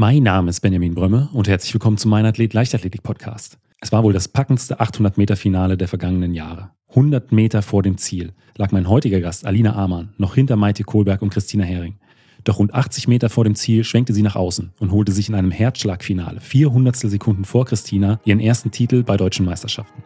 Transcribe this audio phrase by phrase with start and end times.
[0.00, 3.58] Mein Name ist Benjamin Brömme und herzlich willkommen zu meinem Athlet Leichtathletik Podcast.
[3.82, 6.70] Es war wohl das packendste 800 Meter Finale der vergangenen Jahre.
[6.88, 11.20] 100 Meter vor dem Ziel lag mein heutiger Gast Alina Amann noch hinter Maite Kohlberg
[11.20, 11.98] und Christina Hering.
[12.44, 15.34] Doch rund 80 Meter vor dem Ziel schwenkte sie nach außen und holte sich in
[15.34, 20.02] einem Herzschlagfinale 400 Sekunden vor Christina ihren ersten Titel bei deutschen Meisterschaften.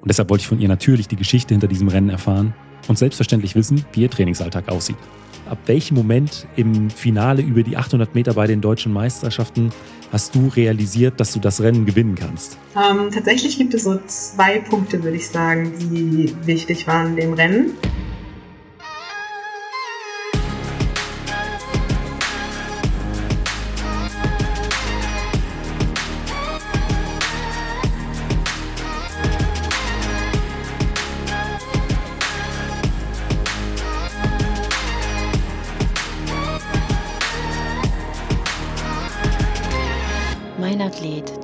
[0.00, 2.52] Und deshalb wollte ich von ihr natürlich die Geschichte hinter diesem Rennen erfahren
[2.88, 4.98] und selbstverständlich wissen, wie ihr Trainingsalltag aussieht.
[5.48, 9.70] Ab welchem Moment im Finale über die 800 Meter bei den deutschen Meisterschaften
[10.12, 12.58] hast du realisiert, dass du das Rennen gewinnen kannst?
[12.76, 17.32] Ähm, tatsächlich gibt es so zwei Punkte, würde ich sagen, die wichtig waren in dem
[17.32, 17.70] Rennen.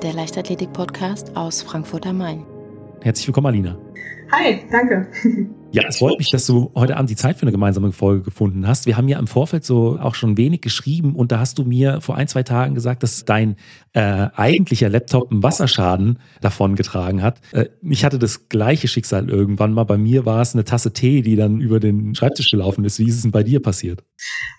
[0.04, 2.44] Der Leichtathletik-Podcast aus Frankfurt am Main.
[3.00, 3.78] Herzlich willkommen, Alina.
[4.30, 5.08] Hi, danke.
[5.72, 8.68] Ja, es freut mich, dass du heute Abend die Zeit für eine gemeinsame Folge gefunden
[8.68, 8.86] hast.
[8.86, 12.00] Wir haben ja im Vorfeld so auch schon wenig geschrieben und da hast du mir
[12.00, 13.56] vor ein, zwei Tagen gesagt, dass dein
[13.92, 17.40] äh, eigentlicher Laptop einen Wasserschaden davongetragen hat.
[17.52, 19.84] Äh, ich hatte das gleiche Schicksal irgendwann mal.
[19.84, 22.98] Bei mir war es eine Tasse Tee, die dann über den Schreibtisch gelaufen ist.
[22.98, 24.04] Wie ist es denn bei dir passiert?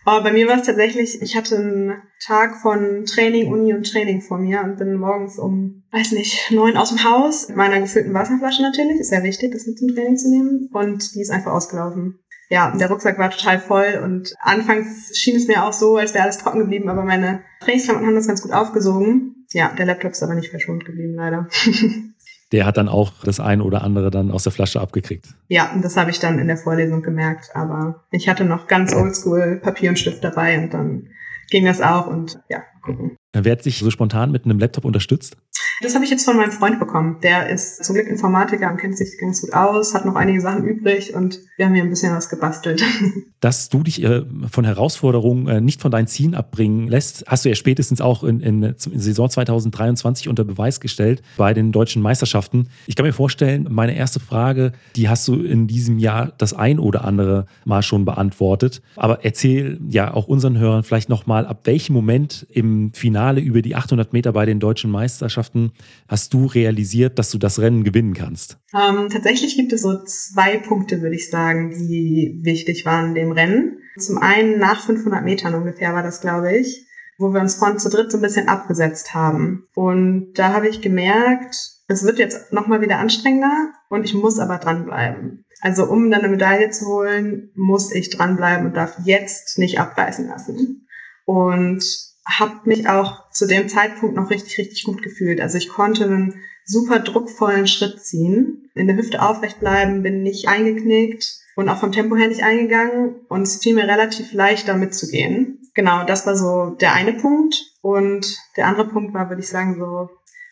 [0.06, 4.22] Oh, bei mir war es tatsächlich, ich hatte einen Tag von Training, Uni und Training
[4.22, 8.14] vor mir und bin morgens um, weiß nicht, neun aus dem Haus mit meiner gefüllten
[8.14, 9.00] Wasserflasche natürlich.
[9.00, 10.70] Ist sehr wichtig, das mit zum Training zu nehmen.
[10.73, 12.20] Und die ist einfach ausgelaufen.
[12.50, 16.26] Ja, der Rucksack war total voll und anfangs schien es mir auch so, als wäre
[16.26, 19.48] alles trocken geblieben, aber meine Trainingsklamotten haben das ganz gut aufgesogen.
[19.52, 21.48] Ja, der Laptop ist aber nicht verschont geblieben, leider.
[22.56, 25.28] der hat dann auch das ein oder andere dann aus der Flasche abgekriegt.
[25.50, 29.59] Ja, das habe ich dann in der Vorlesung gemerkt, aber ich hatte noch ganz oldschool
[29.61, 31.09] Papier und Stift dabei und dann
[31.50, 33.17] ging das auch und ja, gucken.
[33.44, 35.36] Wer hat sich so spontan mit einem Laptop unterstützt?
[35.81, 37.17] Das habe ich jetzt von meinem Freund bekommen.
[37.22, 40.64] Der ist zum Glück Informatiker und kennt sich ganz gut aus, hat noch einige Sachen
[40.64, 42.82] übrig und wir haben hier ein bisschen was gebastelt.
[43.42, 47.49] Dass du dich äh, von Herausforderungen äh, nicht von deinen Zielen abbringen lässt, hast du
[47.49, 52.70] ja spätestens auch in, in, in Saison 2023 unter Beweis gestellt bei den deutschen Meisterschaften.
[52.88, 56.80] Ich kann mir vorstellen, meine erste Frage, die hast du in diesem Jahr das ein
[56.80, 58.82] oder andere Mal schon beantwortet.
[58.95, 63.75] Aber erzähl ja auch unseren Hörern vielleicht nochmal, ab welchem Moment im Finale über die
[63.75, 65.71] 800 Meter bei den deutschen Meisterschaften
[66.08, 68.58] hast du realisiert, dass du das Rennen gewinnen kannst?
[68.73, 73.31] Ähm, tatsächlich gibt es so zwei Punkte, würde ich sagen, die wichtig waren in dem
[73.31, 73.80] Rennen.
[73.97, 76.87] Zum einen nach 500 Metern ungefähr war das, glaube ich,
[77.17, 79.67] wo wir uns von zu dritt so ein bisschen abgesetzt haben.
[79.73, 81.55] Und da habe ich gemerkt,
[81.87, 85.45] es wird jetzt nochmal wieder anstrengender und ich muss aber dranbleiben.
[85.61, 90.27] Also um dann eine Medaille zu holen, muss ich dranbleiben und darf jetzt nicht abreißen
[90.27, 90.87] lassen.
[91.25, 91.83] Und
[92.25, 95.41] habe mich auch zu dem Zeitpunkt noch richtig, richtig gut gefühlt.
[95.41, 100.47] Also ich konnte einen super druckvollen Schritt ziehen, in der Hüfte aufrecht bleiben, bin nicht
[100.47, 104.75] eingeknickt und auch vom Tempo her nicht eingegangen und es fiel mir relativ leicht, da
[104.75, 105.59] mitzugehen.
[105.75, 107.75] Genau, das war so der eine Punkt.
[107.81, 110.09] Und der andere Punkt war, würde ich sagen, so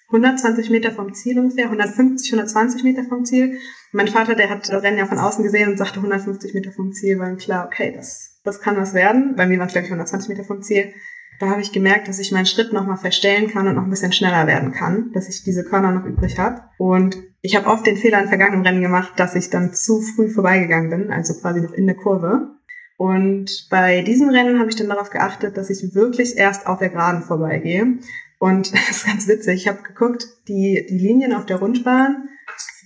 [0.08, 3.58] 120 Meter vom Ziel ungefähr, 150, 120 Meter vom Ziel.
[3.92, 6.92] Mein Vater, der hat das Rennen ja von außen gesehen und sagte 150 Meter vom
[6.92, 9.36] Ziel, war klar, okay, das, das kann was werden.
[9.36, 10.94] Bei mir waren es, glaube ich, 120 Meter vom Ziel
[11.40, 14.14] da habe ich gemerkt, dass ich meinen Schritt nochmal verstellen kann und noch ein bisschen
[14.14, 16.62] schneller werden kann, dass ich diese Körner noch übrig habe.
[16.78, 20.30] Und ich habe oft den Fehler in vergangenen Rennen gemacht, dass ich dann zu früh
[20.30, 22.54] vorbeigegangen bin, also quasi noch in der Kurve.
[22.98, 26.90] Und bei diesen Rennen habe ich dann darauf geachtet, dass ich wirklich erst auf der
[26.90, 27.98] Geraden vorbeigehe.
[28.44, 29.62] Und das ist ganz witzig.
[29.62, 32.28] Ich habe geguckt, die, die Linien auf der Rundbahn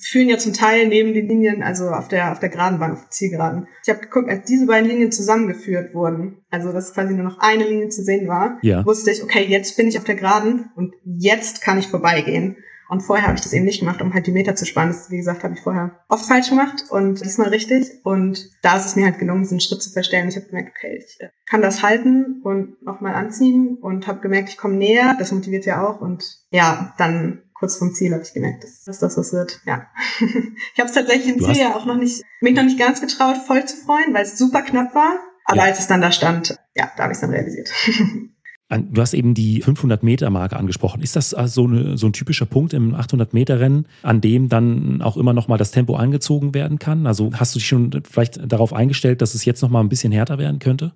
[0.08, 3.02] führen ja zum Teil neben den Linien, also auf der, auf der geraden Bahn, auf
[3.02, 3.68] der Zielgeraden.
[3.84, 7.68] Ich habe geguckt, als diese beiden Linien zusammengeführt wurden, also dass quasi nur noch eine
[7.68, 8.86] Linie zu sehen war, ja.
[8.86, 12.58] wusste ich, okay, jetzt bin ich auf der geraden und jetzt kann ich vorbeigehen.
[12.90, 14.90] Und vorher habe ich das eben nicht gemacht, um halt die Meter zu sparen.
[14.90, 18.02] Das, wie gesagt, habe ich vorher oft falsch gemacht und diesmal richtig.
[18.04, 20.30] Und da ist es mir halt gelungen, diesen Schritt zu verstellen.
[20.30, 24.50] Ich habe gemerkt, okay, ich äh, kann das halten und nochmal anziehen und habe gemerkt,
[24.50, 25.16] ich komme näher.
[25.20, 26.02] Das motiviert ja auch.
[26.02, 29.62] Und ja, dann kurz vom Ziel habe ich gemerkt, dass, dass das was wird.
[29.66, 29.88] Ja.
[30.20, 33.38] ich habe es tatsächlich im Ziel ja auch noch nicht, mich noch nicht ganz getraut,
[33.38, 35.20] voll zu freuen, weil es super knapp war.
[35.46, 35.64] Aber ja.
[35.64, 37.72] als es dann da stand, ja, da habe ich es dann realisiert.
[38.70, 41.02] Du hast eben die 500-Meter-Marke angesprochen.
[41.02, 45.32] Ist das also eine, so ein typischer Punkt im 800-Meter-Rennen, an dem dann auch immer
[45.32, 47.08] noch mal das Tempo angezogen werden kann?
[47.08, 50.12] Also hast du dich schon vielleicht darauf eingestellt, dass es jetzt noch mal ein bisschen
[50.12, 50.92] härter werden könnte?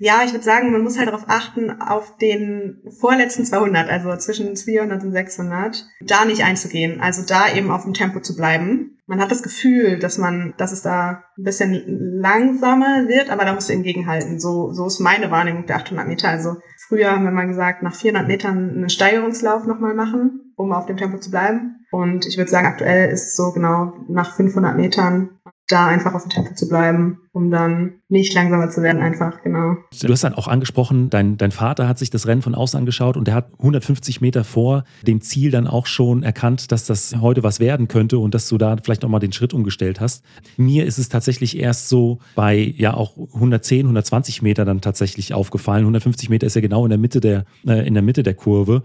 [0.00, 4.56] Ja, ich würde sagen, man muss halt darauf achten, auf den vorletzten 200, also zwischen
[4.56, 7.00] 400 und 600, da nicht einzugehen.
[7.00, 8.98] Also da eben auf dem Tempo zu bleiben.
[9.06, 13.54] Man hat das Gefühl, dass man, dass es da ein bisschen langsamer wird, aber da
[13.54, 14.38] musst du entgegenhalten.
[14.38, 16.28] So, so ist meine Wahrnehmung der 800 Meter.
[16.28, 16.58] Also
[16.88, 20.96] Früher haben wir mal gesagt, nach 400 Metern einen Steigerungslauf nochmal machen, um auf dem
[20.96, 21.84] Tempo zu bleiben.
[21.90, 25.38] Und ich würde sagen, aktuell ist es so genau nach 500 Metern
[25.68, 29.76] da einfach auf dem Tempo zu bleiben, um dann nicht langsamer zu werden, einfach, genau.
[30.00, 33.18] Du hast dann auch angesprochen, dein, dein Vater hat sich das Rennen von außen angeschaut
[33.18, 37.42] und der hat 150 Meter vor dem Ziel dann auch schon erkannt, dass das heute
[37.42, 40.24] was werden könnte und dass du da vielleicht nochmal den Schritt umgestellt hast.
[40.56, 45.80] Mir ist es tatsächlich erst so bei ja auch 110, 120 Meter dann tatsächlich aufgefallen.
[45.80, 48.84] 150 Meter ist ja genau in der Mitte der, äh, in der Mitte der Kurve.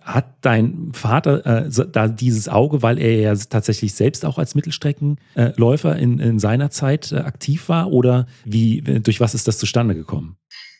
[0.00, 5.96] Hat dein Vater äh, da dieses Auge, weil er ja tatsächlich selbst auch als Mittelstreckenläufer
[5.96, 10.36] in, in seiner Zeit äh, aktiv war oder wie, durch was ist das zustande gekommen?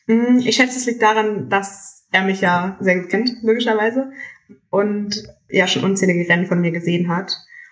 [0.07, 4.11] Mm, ich schätze, es liegt daran, dass er mich ja sehr gut kennt, logischerweise,
[4.69, 7.31] und ja schon unzählige Rennen von mir gesehen hat.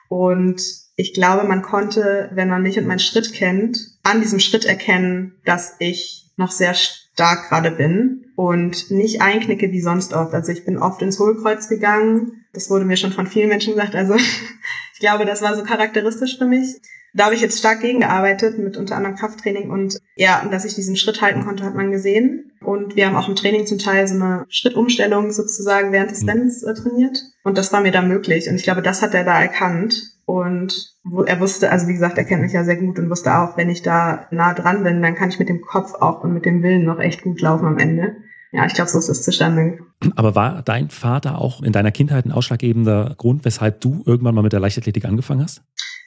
[0.10, 0.62] Und
[0.96, 5.36] ich glaube, man konnte, wenn man mich und meinen Schritt kennt, an diesem Schritt erkennen,
[5.46, 10.34] dass ich noch sehr stark gerade bin und nicht einknicke wie sonst oft.
[10.34, 12.46] Also ich bin oft ins Hohlkreuz gegangen.
[12.54, 13.96] Das wurde mir schon von vielen Menschen gesagt.
[13.96, 14.16] Also
[14.94, 16.76] ich glaube, das war so charakteristisch für mich.
[17.14, 20.96] Da habe ich jetzt stark gegengearbeitet mit unter anderem Krafttraining und ja, dass ich diesen
[20.96, 22.52] Schritt halten konnte, hat man gesehen.
[22.62, 26.64] Und wir haben auch im Training zum Teil so eine Schrittumstellung sozusagen während des Rennens
[26.64, 27.20] äh, trainiert.
[27.44, 28.50] Und das war mir da möglich.
[28.50, 30.14] Und ich glaube, das hat er da erkannt.
[30.26, 30.94] Und
[31.26, 33.70] er wusste, also wie gesagt, er kennt mich ja sehr gut und wusste auch, wenn
[33.70, 36.64] ich da nah dran bin, dann kann ich mit dem Kopf auch und mit dem
[36.64, 38.16] Willen noch echt gut laufen am Ende.
[38.54, 39.80] Ja, ich glaube, so ist es zustande
[40.16, 44.44] Aber war dein Vater auch in deiner Kindheit ein ausschlaggebender Grund, weshalb du irgendwann mal
[44.44, 45.64] mit der Leichtathletik angefangen hast?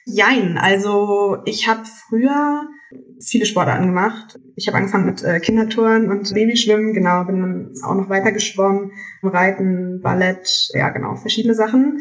[0.09, 2.65] Jein, also ich habe früher
[3.19, 4.39] viele Sportarten gemacht.
[4.55, 8.91] Ich habe angefangen mit äh, Kindertouren und Babyschwimmen, genau, bin dann auch noch weiter geschwommen,
[9.21, 11.99] Reiten, Ballett, ja genau, verschiedene Sachen.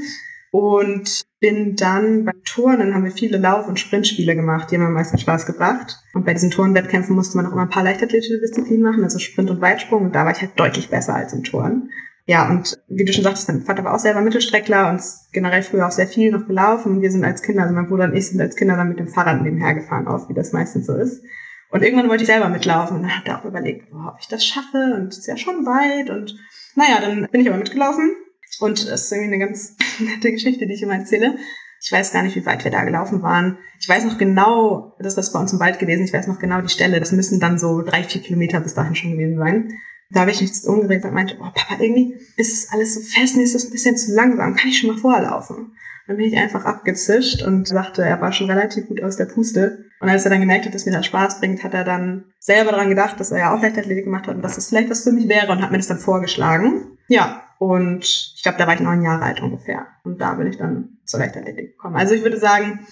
[0.52, 4.92] Und bin dann bei Turnen haben wir viele Lauf- und Sprintspiele gemacht, die haben am
[4.92, 5.98] meisten Spaß gebracht.
[6.14, 9.50] Und bei diesen Turnwettkämpfen musste man auch immer ein paar leichtathletische Disziplinen machen, also Sprint
[9.50, 10.04] und Weitsprung.
[10.04, 11.90] Und da war ich halt deutlich besser als im Turnen.
[12.28, 15.00] Ja, und wie du schon sagtest, mein Vater war auch selber Mittelstreckler und
[15.32, 17.00] generell früher auch sehr viel noch gelaufen.
[17.00, 19.06] Wir sind als Kinder, also mein Bruder und ich sind als Kinder dann mit dem
[19.06, 21.22] Fahrrad nebenher gefahren, auch wie das meistens so ist.
[21.70, 24.26] Und irgendwann wollte ich selber mitlaufen und dann habe ich auch überlegt, boah, ob ich
[24.26, 26.36] das schaffe und es ist ja schon weit und
[26.74, 28.12] naja, dann bin ich aber mitgelaufen
[28.58, 31.36] und das ist irgendwie eine ganz nette Geschichte, die ich immer erzähle.
[31.80, 33.58] Ich weiß gar nicht, wie weit wir da gelaufen waren.
[33.78, 36.40] Ich weiß noch genau, das ist das bei uns im Wald gewesen, ich weiß noch
[36.40, 36.98] genau die Stelle.
[36.98, 39.72] Das müssen dann so drei, vier Kilometer bis dahin schon gewesen sein.
[40.10, 43.42] Da habe ich mich umgedreht und meinte, oh Papa, irgendwie ist alles so fest, mir
[43.42, 45.72] ist das ein bisschen zu langsam, kann ich schon mal vorlaufen?
[46.06, 49.86] Dann bin ich einfach abgezischt und sagte, er war schon relativ gut aus der Puste.
[49.98, 52.70] Und als er dann gemerkt hat, dass mir das Spaß bringt, hat er dann selber
[52.70, 55.10] daran gedacht, dass er ja auch Leichtathletik gemacht hat und dass das vielleicht was für
[55.10, 56.96] mich wäre und hat mir das dann vorgeschlagen.
[57.08, 59.86] Ja, und ich glaube, da war ich neun Jahre alt ungefähr.
[60.04, 61.96] Und da bin ich dann zur Leichtathletik gekommen.
[61.96, 62.86] Also ich würde sagen,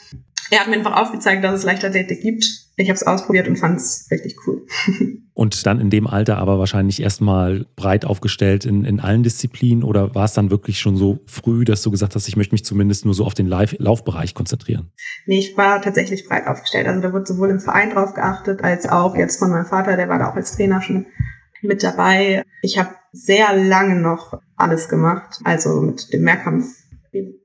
[0.54, 2.44] er hat mir einfach aufgezeigt, dass es Leichtathletik gibt.
[2.76, 4.64] Ich habe es ausprobiert und fand es richtig cool.
[5.34, 10.14] und dann in dem Alter aber wahrscheinlich erstmal breit aufgestellt in, in allen Disziplinen oder
[10.14, 13.04] war es dann wirklich schon so früh, dass du gesagt hast, ich möchte mich zumindest
[13.04, 14.92] nur so auf den Live Laufbereich konzentrieren?
[15.26, 16.86] Nee, ich war tatsächlich breit aufgestellt.
[16.86, 20.08] Also da wurde sowohl im Verein drauf geachtet, als auch jetzt von meinem Vater, der
[20.08, 21.06] war da auch als Trainer schon
[21.62, 22.44] mit dabei.
[22.62, 26.66] Ich habe sehr lange noch alles gemacht, also mit dem Mehrkampf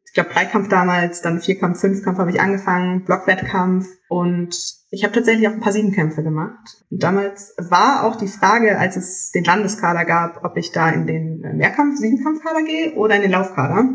[0.09, 4.55] ich glaube, Dreikampf damals, dann Vierkampf, Fünfkampf habe ich angefangen, Blockwettkampf und
[4.89, 6.83] ich habe tatsächlich auch ein paar Siebenkämpfe gemacht.
[6.89, 11.05] Und damals war auch die Frage, als es den Landeskader gab, ob ich da in
[11.05, 13.87] den Mehrkampf, Siebenkampfkader gehe oder in den Laufkader.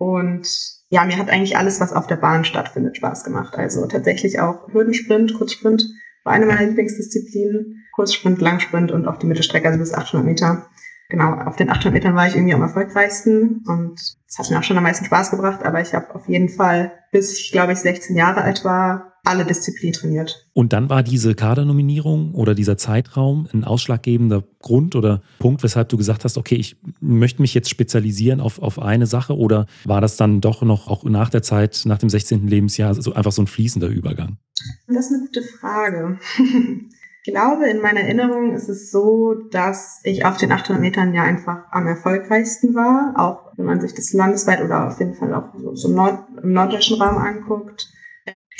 [0.00, 0.48] Und
[0.88, 3.54] ja, mir hat eigentlich alles, was auf der Bahn stattfindet, Spaß gemacht.
[3.56, 5.84] Also tatsächlich auch Hürdensprint, Kurzsprint
[6.24, 7.84] war eine meiner Lieblingsdisziplinen.
[7.92, 10.66] Kurzsprint, Langsprint und auch die Mittelstrecke, also bis 800 Meter
[11.08, 14.62] genau, auf den 800 Metern war ich irgendwie am erfolgreichsten und es hat mir auch
[14.62, 17.78] schon am meisten Spaß gebracht, aber ich habe auf jeden Fall, bis ich glaube ich
[17.78, 20.46] 16 Jahre alt war, alle Disziplinen trainiert.
[20.52, 25.96] Und dann war diese Kadernominierung oder dieser Zeitraum ein ausschlaggebender Grund oder Punkt, weshalb du
[25.96, 30.16] gesagt hast, okay, ich möchte mich jetzt spezialisieren auf, auf eine Sache oder war das
[30.16, 32.46] dann doch noch auch nach der Zeit, nach dem 16.
[32.46, 34.38] Lebensjahr, so einfach so ein fließender Übergang?
[34.86, 36.18] Das ist eine gute Frage.
[37.26, 41.64] glaube, in meiner Erinnerung ist es so, dass ich auf den 800 Metern ja einfach
[41.70, 45.74] am erfolgreichsten war, auch wenn man sich das landesweit oder auf jeden Fall auch so,
[45.74, 47.88] so Nord, im norddeutschen Raum anguckt.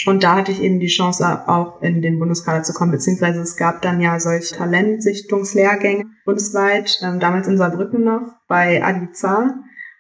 [0.06, 3.56] Und da hatte ich eben die Chance, auch in den Bundeskader zu kommen, beziehungsweise es
[3.56, 9.54] gab dann ja solche Talentsichtungslehrgänge bundesweit, ähm, damals in Saarbrücken noch, bei Adiza.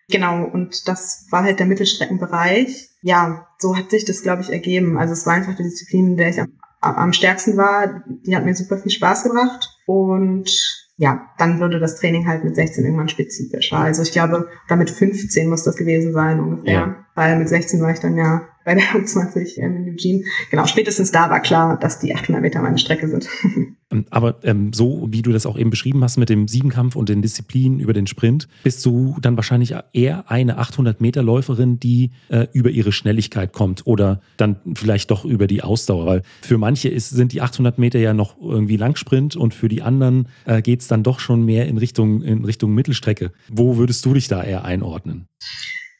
[0.08, 2.90] Genau, und das war halt der Mittelstreckenbereich.
[3.00, 4.98] Ja, so hat sich das, glaube ich, ergeben.
[4.98, 6.52] Also es war einfach die Disziplin, in der ich am
[6.94, 9.68] am stärksten war, die hat mir super viel Spaß gebracht.
[9.86, 10.50] Und
[10.98, 13.78] ja, dann würde das Training halt mit 16 irgendwann spezifischer.
[13.78, 16.72] Also ich glaube, damit 15 muss das gewesen sein ungefähr.
[16.72, 17.05] Ja.
[17.16, 20.24] Weil mit 16 war ich dann ja bei der U20 in Eugene.
[20.50, 23.28] Genau, spätestens da war klar, dass die 800 Meter meine Strecke sind.
[23.88, 27.08] Ähm, aber ähm, so wie du das auch eben beschrieben hast mit dem Siebenkampf und
[27.08, 32.10] den Disziplinen über den Sprint, bist du dann wahrscheinlich eher eine 800 Meter Läuferin, die
[32.28, 36.88] äh, über ihre Schnelligkeit kommt oder dann vielleicht doch über die Ausdauer, weil für manche
[36.88, 40.80] ist, sind die 800 Meter ja noch irgendwie Langsprint und für die anderen äh, geht
[40.80, 43.30] es dann doch schon mehr in Richtung, in Richtung Mittelstrecke.
[43.48, 45.28] Wo würdest du dich da eher einordnen?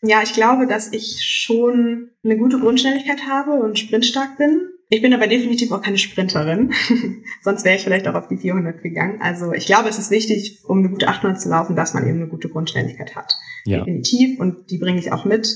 [0.06, 4.68] Ja, ich glaube, dass ich schon eine gute Grundschnelligkeit habe und sprintstark bin.
[4.88, 6.72] Ich bin aber definitiv auch keine Sprinterin.
[7.42, 9.20] Sonst wäre ich vielleicht auch auf die 400 gegangen.
[9.20, 12.18] Also ich glaube, es ist wichtig, um eine gute 800 zu laufen, dass man eben
[12.18, 13.34] eine gute Grundschnelligkeit hat.
[13.64, 13.78] Ja.
[13.78, 14.38] Definitiv.
[14.38, 15.48] Und die bringe ich auch mit.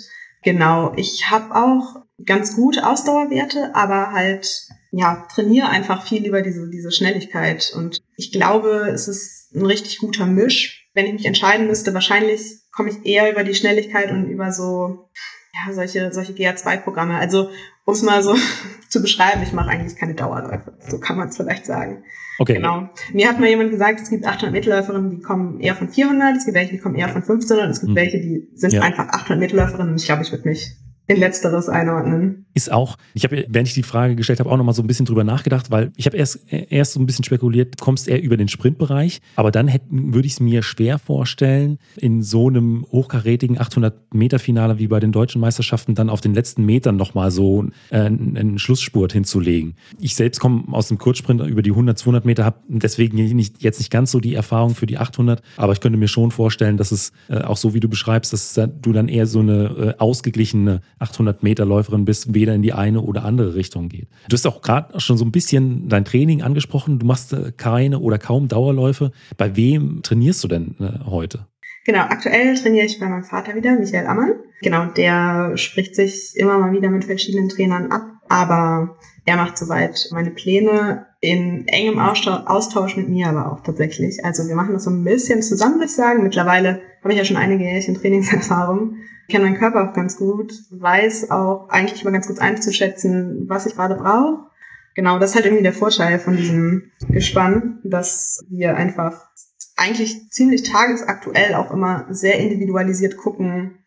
[0.42, 0.94] Genau.
[0.96, 6.90] Ich habe auch ganz gute Ausdauerwerte, aber halt, ja, trainiere einfach viel über diese, diese
[6.90, 7.72] Schnelligkeit.
[7.76, 10.88] Und ich glaube, es ist ein richtig guter Misch.
[10.92, 12.40] Wenn ich mich entscheiden müsste, wahrscheinlich
[12.72, 15.08] komme ich eher über die Schnelligkeit und über so,
[15.52, 17.16] ja, solche, solche GA2-Programme.
[17.16, 17.50] Also,
[17.84, 18.34] um es mal so
[18.88, 20.76] zu beschreiben, ich mache eigentlich keine Dauerläufe.
[20.88, 22.04] So kann man es vielleicht sagen.
[22.38, 22.54] Okay.
[22.54, 22.88] Genau.
[23.12, 26.46] Mir hat mal jemand gesagt, es gibt 800 Mittelläuferinnen, die kommen eher von 400, es
[26.46, 27.96] gibt welche, die kommen eher von 1500, es gibt mhm.
[27.96, 28.82] welche, die sind ja.
[28.82, 30.74] einfach 800 Mittelläuferinnen und ich glaube, ich würde mich
[31.10, 32.46] in letzteres einordnen.
[32.54, 35.06] Ist auch, ich habe, während ich die Frage gestellt habe, auch nochmal so ein bisschen
[35.06, 38.46] drüber nachgedacht, weil ich habe erst, erst so ein bisschen spekuliert, kommst eher über den
[38.46, 44.78] Sprintbereich, aber dann hätten, würde ich es mir schwer vorstellen, in so einem hochkarätigen 800-Meter-Finale
[44.78, 49.12] wie bei den deutschen Meisterschaften dann auf den letzten Metern nochmal so äh, einen Schlussspurt
[49.12, 49.74] hinzulegen.
[49.98, 53.80] Ich selbst komme aus dem Kurzsprint über die 100, 200 Meter, habe deswegen nicht, jetzt
[53.80, 56.92] nicht ganz so die Erfahrung für die 800, aber ich könnte mir schon vorstellen, dass
[56.92, 60.82] es äh, auch so wie du beschreibst, dass du dann eher so eine äh, ausgeglichene
[61.00, 64.08] 800 Meter Läuferin bist, weder in die eine oder andere Richtung geht.
[64.28, 66.98] Du hast auch gerade schon so ein bisschen dein Training angesprochen.
[66.98, 69.10] Du machst äh, keine oder kaum Dauerläufe.
[69.36, 71.46] Bei wem trainierst du denn äh, heute?
[71.86, 74.34] Genau, aktuell trainiere ich bei meinem Vater wieder, Michael Ammann.
[74.62, 80.08] Genau, der spricht sich immer mal wieder mit verschiedenen Trainern ab, aber er macht soweit
[80.12, 84.24] meine Pläne in engem Austausch mit mir aber auch tatsächlich.
[84.24, 86.22] Also wir machen das so ein bisschen zusammen, würde ich sagen.
[86.22, 88.96] Mittlerweile habe ich ja schon einige Jährchen Trainingserfahrung
[89.30, 93.74] kenne meinen Körper auch ganz gut, weiß auch eigentlich immer ganz gut einzuschätzen, was ich
[93.74, 94.50] gerade brauche.
[94.94, 99.28] Genau, das ist halt irgendwie der Vorteil von diesem Gespann, dass wir einfach
[99.76, 103.78] eigentlich ziemlich tagesaktuell auch immer sehr individualisiert gucken,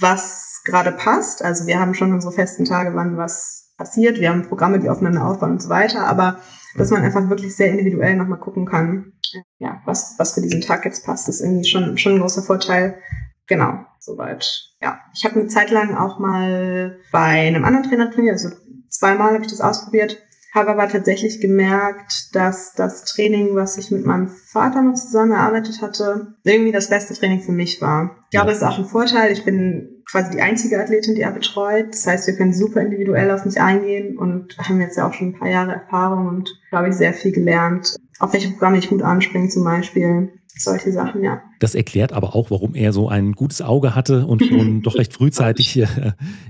[0.00, 1.44] was gerade passt.
[1.44, 4.20] Also wir haben schon unsere festen Tage, wann was passiert.
[4.20, 6.06] Wir haben Programme, die aufeinander aufbauen und so weiter.
[6.06, 6.38] Aber
[6.76, 9.12] dass man einfach wirklich sehr individuell nochmal gucken kann,
[9.58, 12.98] ja, was, was für diesen Tag jetzt passt, ist irgendwie schon, schon ein großer Vorteil.
[13.46, 14.74] Genau, soweit.
[14.80, 18.50] Ja, ich habe eine Zeit lang auch mal bei einem anderen Trainer trainiert, also
[18.88, 20.18] zweimal habe ich das ausprobiert,
[20.54, 25.80] habe aber tatsächlich gemerkt, dass das Training, was ich mit meinem Vater noch zusammen erarbeitet
[25.80, 28.16] hatte, irgendwie das beste Training für mich war.
[28.24, 29.32] Ich glaube, das ist auch ein Vorteil.
[29.32, 31.88] Ich bin quasi die einzige Athletin, die er betreut.
[31.92, 35.28] Das heißt, wir können super individuell auf mich eingehen und haben jetzt ja auch schon
[35.28, 37.96] ein paar Jahre Erfahrung und, glaube ich, sehr viel gelernt.
[38.18, 41.42] Auf welche Programme ich gut anspringe zum Beispiel solche Sachen, ja.
[41.58, 45.12] Das erklärt aber auch, warum er so ein gutes Auge hatte und schon doch recht
[45.12, 45.86] frühzeitig äh,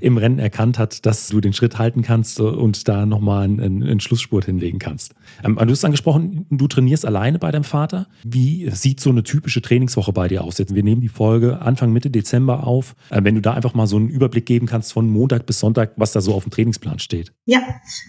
[0.00, 4.00] im Rennen erkannt hat, dass du den Schritt halten kannst und da nochmal einen, einen
[4.00, 5.14] Schlussspurt hinlegen kannst.
[5.44, 8.06] Ähm, du hast angesprochen, du trainierst alleine bei deinem Vater.
[8.24, 10.58] Wie sieht so eine typische Trainingswoche bei dir aus?
[10.58, 12.94] Jetzt, wir nehmen die Folge Anfang, Mitte Dezember auf.
[13.10, 15.92] Äh, wenn du da einfach mal so einen Überblick geben kannst von Montag bis Sonntag,
[15.96, 17.32] was da so auf dem Trainingsplan steht.
[17.44, 17.62] Ja,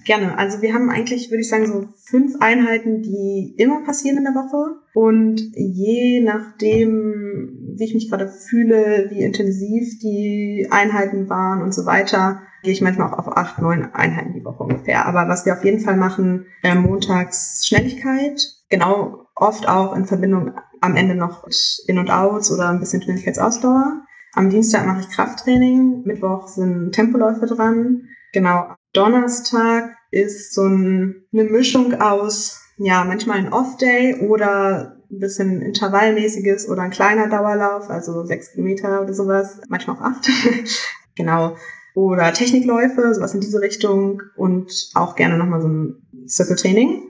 [0.06, 0.38] gerne.
[0.38, 4.34] Also wir haben eigentlich, würde ich sagen, so fünf Einheiten, die immer passieren in der
[4.34, 4.83] Woche.
[4.94, 11.86] Und je nachdem, wie ich mich gerade fühle, wie intensiv die Einheiten waren und so
[11.86, 15.06] weiter, gehe ich manchmal auch auf acht, neun Einheiten die Woche ungefähr.
[15.06, 20.52] Aber was wir auf jeden Fall machen, äh, montags Schnelligkeit, genau oft auch in Verbindung
[20.80, 21.48] am Ende noch
[21.88, 24.04] In- und Outs oder ein bisschen Schnelligkeitsausdauer.
[24.34, 28.04] Am Dienstag mache ich Krafttraining, Mittwoch sind Tempoläufe dran.
[28.32, 35.62] Genau, Donnerstag ist so ein, eine Mischung aus ja, manchmal ein Off-Day oder ein bisschen
[35.62, 40.30] Intervallmäßiges oder ein kleiner Dauerlauf, also sechs Kilometer oder sowas, manchmal auch acht.
[41.15, 41.56] genau.
[41.96, 45.96] Oder Technikläufe, sowas in diese Richtung und auch gerne nochmal so ein
[46.27, 47.03] Circle-Training.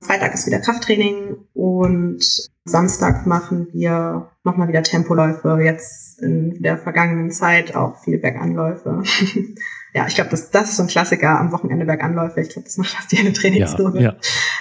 [0.00, 2.22] Freitag ist wieder Krafttraining und
[2.64, 5.58] Samstag machen wir nochmal wieder Tempoläufe.
[5.62, 9.02] Jetzt in der vergangenen Zeit auch viele Berganläufe.
[9.94, 12.40] ja, ich glaube, das, das ist so ein Klassiker am Wochenende Berganläufe.
[12.40, 14.00] Ich glaube, das macht fast jede Trainingsstunde.
[14.00, 14.16] Ja, ja.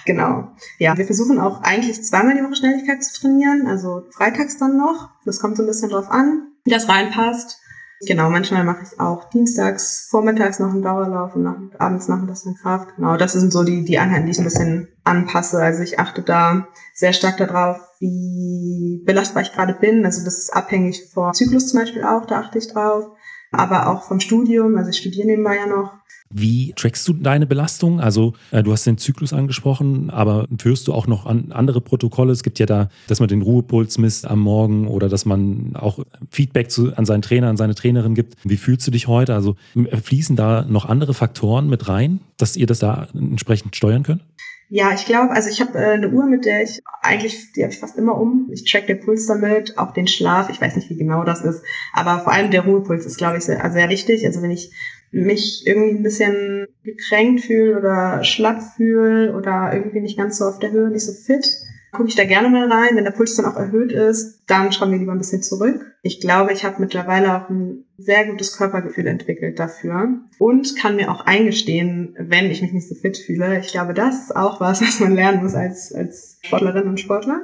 [0.06, 0.48] Genau.
[0.80, 5.10] Ja, wir versuchen auch eigentlich zweimal die Woche Schnelligkeit zu trainieren, also freitags dann noch.
[5.26, 7.60] Das kommt so ein bisschen drauf an, wie das reinpasst.
[8.06, 12.56] Genau, manchmal mache ich auch dienstags, vormittags noch einen Dauerlauf und nach, abends nachmittags eine
[12.56, 12.96] Kraft.
[12.96, 15.58] Genau, das sind so die, die Einheiten, die ich ein bisschen anpasse.
[15.58, 20.06] Also ich achte da sehr stark darauf, wie belastbar ich gerade bin.
[20.06, 23.17] Also das ist abhängig vom Zyklus zum Beispiel auch, da achte ich drauf.
[23.51, 24.77] Aber auch vom Studium.
[24.77, 25.92] Also ich studiere nebenbei ja noch.
[26.30, 28.01] Wie trackst du deine Belastung?
[28.01, 32.34] Also äh, du hast den Zyklus angesprochen, aber führst du auch noch an andere Protokolle?
[32.34, 36.00] Es gibt ja da, dass man den Ruhepuls misst am Morgen oder dass man auch
[36.30, 38.36] Feedback zu, an seinen Trainer, an seine Trainerin gibt.
[38.44, 39.34] Wie fühlst du dich heute?
[39.34, 39.56] Also
[40.04, 44.22] fließen da noch andere Faktoren mit rein, dass ihr das da entsprechend steuern könnt?
[44.70, 47.72] Ja, ich glaube, also ich habe äh, eine Uhr, mit der ich eigentlich, die habe
[47.72, 48.50] ich fast immer um.
[48.52, 50.50] Ich track den Puls damit, auch den Schlaf.
[50.50, 53.46] Ich weiß nicht, wie genau das ist, aber vor allem der Ruhepuls ist, glaube ich,
[53.46, 54.26] sehr, also sehr wichtig.
[54.26, 54.74] Also wenn ich
[55.12, 60.60] mich irgendwie ein bisschen gekränkt fühle oder schlapp fühle oder irgendwie nicht ganz so auf
[60.60, 61.48] der Höhe, nicht so fit,
[61.91, 62.96] gucke ich da gerne mal rein.
[62.96, 65.94] Wenn der Puls dann auch erhöht ist, dann schauen wir lieber ein bisschen zurück.
[66.01, 71.12] Ich glaube, ich habe mittlerweile auch ein sehr gutes Körpergefühl entwickelt dafür und kann mir
[71.12, 73.60] auch eingestehen, wenn ich mich nicht so fit fühle.
[73.60, 77.41] Ich glaube, das ist auch was, was man lernen muss als, als Sportlerin und Sportler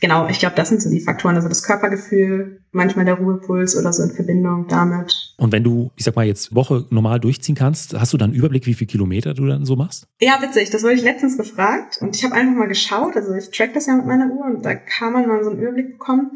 [0.00, 3.92] genau, ich glaube, das sind so die Faktoren, also das Körpergefühl, manchmal der Ruhepuls oder
[3.92, 5.12] so in Verbindung damit.
[5.38, 8.38] Und wenn du, ich sag mal, jetzt Woche normal durchziehen kannst, hast du dann einen
[8.38, 10.06] Überblick, wie viele Kilometer du dann so machst?
[10.20, 13.50] Ja, witzig, das wurde ich letztens gefragt und ich habe einfach mal geschaut, also ich
[13.50, 16.32] track das ja mit meiner Uhr und da kann man mal so einen Überblick bekommen.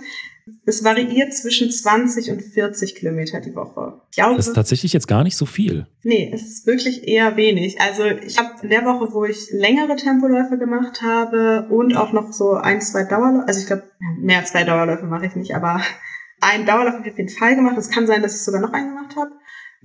[0.65, 4.01] Es variiert zwischen 20 und 40 Kilometer die Woche.
[4.11, 5.87] Ich glaube, das ist tatsächlich jetzt gar nicht so viel.
[6.03, 7.81] Nee, es ist wirklich eher wenig.
[7.81, 12.33] Also ich habe in der Woche, wo ich längere Tempoläufe gemacht habe und auch noch
[12.33, 13.85] so ein, zwei Dauerläufe, also ich glaube,
[14.19, 15.81] mehr als zwei Dauerläufe mache ich nicht, aber
[16.41, 17.77] einen Dauerlauf habe ich auf jeden Fall gemacht.
[17.79, 19.31] Es kann sein, dass ich sogar noch einen gemacht habe.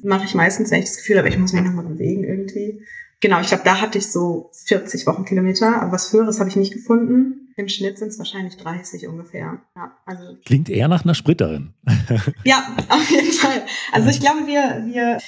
[0.03, 2.81] Mache ich meistens, wenn ich das Gefühl habe, ich muss mich nochmal bewegen irgendwie.
[3.21, 6.73] Genau, ich glaube, da hatte ich so 40 Wochenkilometer, aber was Höheres habe ich nicht
[6.73, 7.44] gefunden.
[7.57, 9.61] Im Schnitt sind es wahrscheinlich 30 ungefähr.
[9.75, 11.73] Ja, also Klingt eher nach einer Sprinterin.
[12.43, 13.65] ja, auf jeden Fall.
[13.93, 15.19] Also ich glaube, wir, wir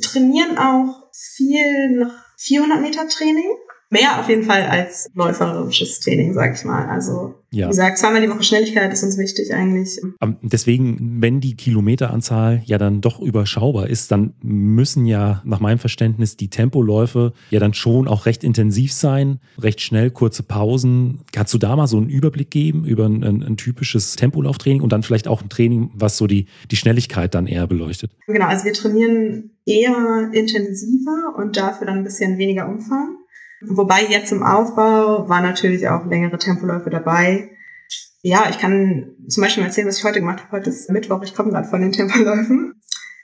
[0.00, 3.56] trainieren auch viel nach 400 Meter Training.
[3.94, 6.88] Mehr auf jeden Fall als läuferisches Training, sag ich mal.
[6.88, 7.66] Also ja.
[7.66, 10.00] wie gesagt, zweimal die Woche Schnelligkeit ist uns wichtig eigentlich.
[10.42, 16.36] Deswegen, wenn die Kilometeranzahl ja dann doch überschaubar ist, dann müssen ja nach meinem Verständnis
[16.36, 21.20] die Tempoläufe ja dann schon auch recht intensiv sein, recht schnell, kurze Pausen.
[21.30, 24.92] Kannst du da mal so einen Überblick geben über ein, ein, ein typisches Tempolauftraining und
[24.92, 28.10] dann vielleicht auch ein Training, was so die, die Schnelligkeit dann eher beleuchtet?
[28.26, 33.18] Genau, also wir trainieren eher intensiver und dafür dann ein bisschen weniger Umfang.
[33.68, 37.50] Wobei jetzt im Aufbau war natürlich auch längere Tempoläufe dabei.
[38.22, 40.58] Ja, ich kann zum Beispiel erzählen, was ich heute gemacht habe.
[40.58, 42.80] Heute ist Mittwoch, ich komme gerade von den Tempoläufen.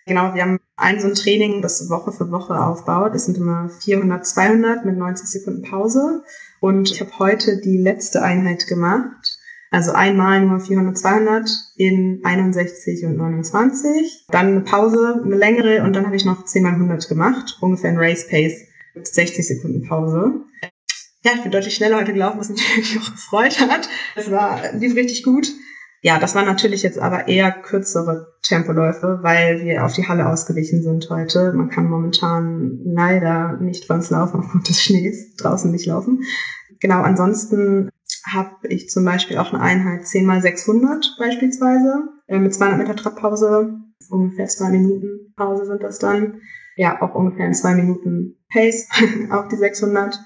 [0.07, 3.15] Genau, wir haben ein so ein Training, das Woche für Woche aufbaut.
[3.15, 6.23] Das sind immer 400, 200 mit 90 Sekunden Pause.
[6.61, 9.39] Und ich habe heute die letzte Einheit gemacht.
[9.71, 14.27] Also einmal nur 400, 200 in 61 und 29.
[14.29, 17.59] Dann eine Pause, eine längere und dann habe ich noch 10 mal 100 gemacht.
[17.61, 18.67] Ungefähr ein Race Pace.
[18.95, 20.41] 60 Sekunden Pause.
[21.23, 23.89] Ja, ich bin deutlich schneller heute gelaufen, was mich natürlich auch gefreut hat.
[24.17, 25.53] Das war, lief richtig gut.
[26.03, 30.83] Ja, das waren natürlich jetzt aber eher kürzere Tempoläufe, weil wir auf die Halle ausgewichen
[30.83, 31.53] sind heute.
[31.53, 36.23] Man kann momentan leider nicht bei uns laufen aufgrund des Schnees, draußen nicht laufen.
[36.81, 37.91] Genau, ansonsten
[38.33, 42.97] habe ich zum Beispiel auch eine Einheit 10 mal 600 beispielsweise, äh, mit 200 Meter
[42.97, 43.75] Trabpause,
[44.09, 46.41] ungefähr zwei Minuten Pause sind das dann
[46.77, 48.89] ja auch ungefähr in zwei Minuten Pace
[49.31, 50.19] auf die 600.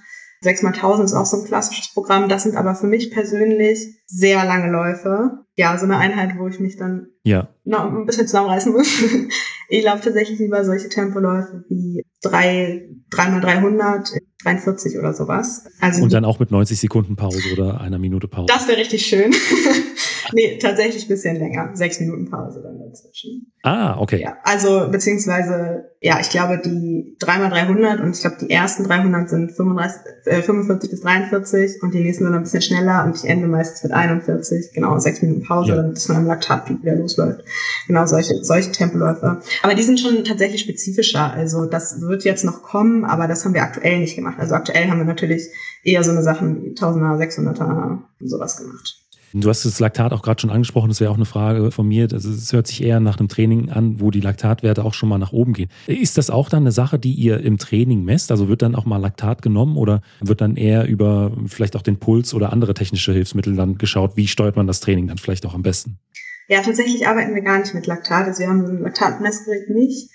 [0.44, 2.28] 6 mal 1000 ist auch so ein klassisches Programm.
[2.28, 5.38] Das sind aber für mich persönlich sehr lange Läufe.
[5.56, 7.48] Ja, so eine Einheit, wo ich mich dann ja.
[7.64, 9.02] noch ein bisschen zusammenreißen muss.
[9.68, 15.64] ich laufe tatsächlich lieber solche Tempoläufe wie 3, 3 mal 300, 43 oder sowas.
[15.80, 18.46] Also Und dann auch mit 90 Sekunden Pause oder einer Minute Pause.
[18.48, 19.34] Das wäre richtig schön.
[20.34, 21.70] nee, tatsächlich ein bisschen länger.
[21.74, 23.52] Sechs Minuten Pause dann dazwischen.
[23.62, 24.20] Ah, okay.
[24.20, 29.52] Ja, also, beziehungsweise, ja, ich glaube, die 3x300 und ich glaube, die ersten 300 sind
[29.52, 33.46] 35, äh, 45 bis 43 und die nächsten sind ein bisschen schneller und ich ende
[33.46, 34.72] meistens mit 41.
[34.74, 35.76] Genau, sechs Minuten Pause, ja.
[35.76, 37.42] dann, dass man am Laktatpeak wieder losläuft.
[37.86, 39.40] Genau, solche, solche Tempoläufe.
[39.62, 41.32] Aber die sind schon tatsächlich spezifischer.
[41.32, 44.36] Also, das wird jetzt noch kommen, aber das haben wir aktuell nicht gemacht.
[44.38, 45.48] Also, aktuell haben wir natürlich
[45.84, 49.03] eher so eine Sachen wie 1000er, 600er und sowas gemacht.
[49.36, 52.06] Du hast das Laktat auch gerade schon angesprochen, das wäre auch eine Frage von mir.
[52.12, 55.18] Also es hört sich eher nach einem Training an, wo die Laktatwerte auch schon mal
[55.18, 55.68] nach oben gehen.
[55.88, 58.30] Ist das auch dann eine Sache, die ihr im Training messt?
[58.30, 61.98] Also wird dann auch mal Laktat genommen oder wird dann eher über vielleicht auch den
[61.98, 65.54] Puls oder andere technische Hilfsmittel dann geschaut, wie steuert man das Training dann vielleicht auch
[65.54, 65.98] am besten?
[66.46, 68.28] Ja, tatsächlich arbeiten wir gar nicht mit Laktat.
[68.28, 70.10] Also wir haben ein Laktatmessgerät nicht.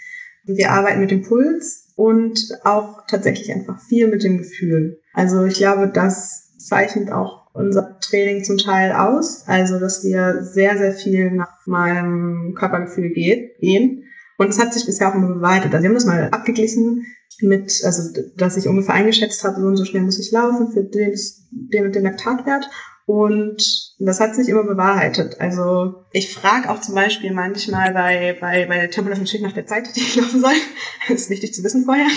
[0.45, 5.01] Wir arbeiten mit dem Puls und auch tatsächlich einfach viel mit dem Gefühl.
[5.13, 9.43] Also ich glaube, das zeichnet auch unser Training zum Teil aus.
[9.47, 14.03] Also, dass wir sehr, sehr viel nach meinem Körpergefühl gehen.
[14.37, 15.73] Und es hat sich bisher auch immer bewahrheitet.
[15.73, 17.05] Also wir haben das mal abgeglichen
[17.41, 20.83] mit, also dass ich ungefähr eingeschätzt habe, so und so schnell muss ich laufen für
[20.83, 21.13] den,
[21.51, 22.69] den und den Laktatwert.
[23.05, 25.41] Und das hat sich immer bewahrheitet.
[25.41, 29.65] Also ich frage auch zum Beispiel manchmal bei, bei, bei der Tempelöffnung steht nach der
[29.65, 30.53] Zeit, die ich laufen soll.
[31.09, 32.07] Das ist wichtig zu wissen vorher.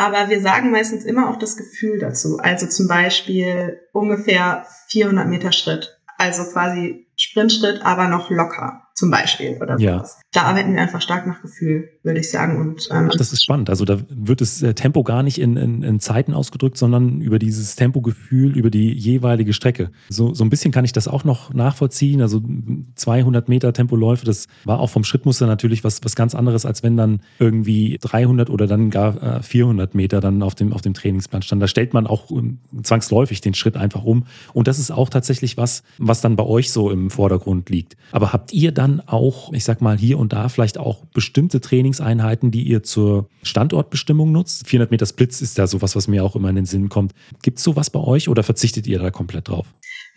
[0.00, 2.38] Aber wir sagen meistens immer auch das Gefühl dazu.
[2.38, 6.00] Also zum Beispiel ungefähr 400 Meter Schritt.
[6.16, 9.94] Also quasi Sprintschritt, aber noch locker zum Beispiel oder ja.
[9.94, 10.20] sowas.
[10.32, 12.60] Da arbeiten wir einfach stark nach Gefühl, würde ich sagen.
[12.60, 13.70] Und, ähm, Ach, das ist spannend.
[13.70, 17.38] Also da wird das äh, Tempo gar nicht in, in, in Zeiten ausgedrückt, sondern über
[17.38, 19.90] dieses Tempogefühl, über die jeweilige Strecke.
[20.10, 22.20] So, so ein bisschen kann ich das auch noch nachvollziehen.
[22.20, 22.42] Also
[22.94, 26.98] 200 Meter Tempoläufe, das war auch vom Schrittmuster natürlich was, was ganz anderes, als wenn
[26.98, 31.40] dann irgendwie 300 oder dann gar 400 äh, Meter dann auf dem, auf dem Trainingsplan
[31.40, 31.62] stand.
[31.62, 34.26] Da stellt man auch ähm, zwangsläufig den Schritt einfach um.
[34.52, 37.96] Und das ist auch tatsächlich was, was dann bei euch so im Vordergrund liegt.
[38.12, 41.60] Aber habt ihr dann dann auch, ich sag mal, hier und da vielleicht auch bestimmte
[41.60, 44.66] Trainingseinheiten, die ihr zur Standortbestimmung nutzt?
[44.66, 47.12] 400 Meter Splits ist ja sowas, was mir auch immer in den Sinn kommt.
[47.42, 49.66] Gibt es sowas bei euch oder verzichtet ihr da komplett drauf?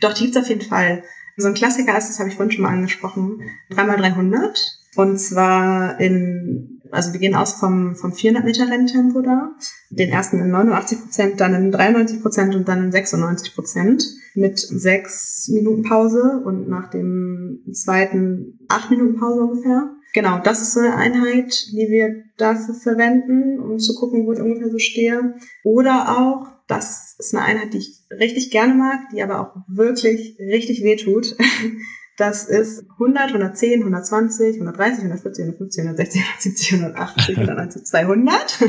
[0.01, 1.03] Doch, die gibt es auf jeden Fall.
[1.37, 4.57] So ein Klassiker ist, das habe ich vorhin schon mal angesprochen, 3x300.
[4.95, 9.55] Und zwar in, also wir gehen aus vom, vom 400 Meter Renntempo da.
[9.89, 14.03] Den ersten in 89 Prozent, dann in 93 Prozent und dann in 96 Prozent
[14.35, 19.89] mit sechs Minuten Pause und nach dem zweiten acht Minuten Pause ungefähr.
[20.13, 24.69] Genau, das ist eine Einheit, die wir dafür verwenden, um zu gucken, wo ich ungefähr
[24.69, 25.35] so stehe.
[25.63, 30.37] Oder auch, das ist eine Einheit, die ich richtig gerne mag, die aber auch wirklich
[30.39, 31.35] richtig weh tut.
[32.17, 38.59] Das ist 100, 110, 120, 130, 140, 150, 160, 170, 180, 190, 200.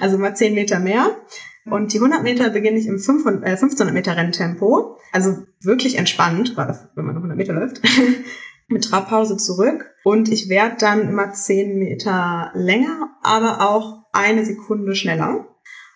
[0.00, 1.16] Also mal 10 Meter mehr.
[1.64, 4.98] Und die 100 Meter beginne ich im 500, äh, 1500 Meter Renntempo.
[5.12, 7.80] Also wirklich entspannt, wenn man 100 Meter läuft.
[8.68, 9.90] Mit Trabpause zurück.
[10.04, 15.51] Und ich werde dann immer 10 Meter länger, aber auch eine Sekunde schneller.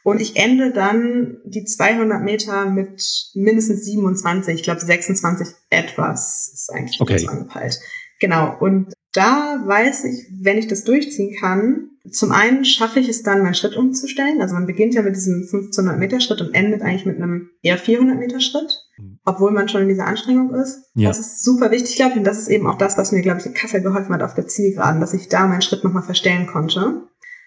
[0.07, 3.03] Und ich ende dann die 200 Meter mit
[3.35, 7.27] mindestens 27, ich glaube 26 etwas ist eigentlich okay.
[7.27, 7.81] angepeilt.
[8.21, 8.57] Genau.
[8.61, 13.43] Und da weiß ich, wenn ich das durchziehen kann, zum einen schaffe ich es dann,
[13.43, 14.41] meinen Schritt umzustellen.
[14.41, 17.77] Also man beginnt ja mit diesem 1500 Meter Schritt und endet eigentlich mit einem eher
[17.77, 19.19] 400 Meter Schritt, mhm.
[19.25, 20.85] obwohl man schon in dieser Anstrengung ist.
[20.95, 21.09] Ja.
[21.09, 22.19] Das ist super wichtig, glaube ich.
[22.19, 24.35] Und das ist eben auch das, was mir, glaube ich, in Kassel geholfen hat auf
[24.35, 27.03] der Zielgeraden, dass ich da meinen Schritt nochmal verstellen konnte.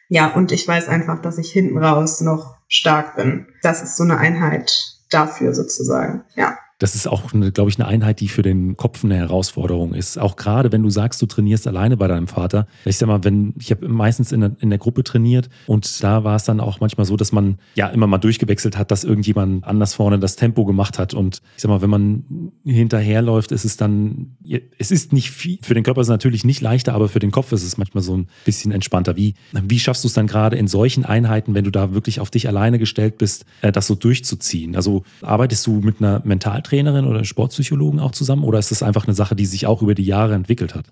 [0.09, 3.47] Ja, und ich weiß einfach, dass ich hinten raus noch stark bin.
[3.61, 4.71] Das ist so eine Einheit
[5.09, 6.23] dafür sozusagen.
[6.35, 10.17] Ja das ist auch, glaube ich, eine Einheit, die für den Kopf eine Herausforderung ist.
[10.17, 12.67] Auch gerade, wenn du sagst, du trainierst alleine bei deinem Vater.
[12.85, 16.23] Ich sag mal, wenn, ich habe meistens in der, in der Gruppe trainiert und da
[16.23, 19.65] war es dann auch manchmal so, dass man ja immer mal durchgewechselt hat, dass irgendjemand
[19.65, 21.13] anders vorne das Tempo gemacht hat.
[21.13, 24.37] Und ich sag mal, wenn man hinterherläuft, ist es dann,
[24.77, 27.31] es ist nicht viel, für den Körper ist es natürlich nicht leichter, aber für den
[27.31, 29.17] Kopf ist es manchmal so ein bisschen entspannter.
[29.17, 32.29] Wie, wie schaffst du es dann gerade in solchen Einheiten, wenn du da wirklich auf
[32.31, 34.77] dich alleine gestellt bist, äh, das so durchzuziehen?
[34.77, 39.07] Also arbeitest du mit einer Mental Trainerin oder Sportpsychologen auch zusammen oder ist das einfach
[39.07, 40.85] eine Sache, die sich auch über die Jahre entwickelt hat?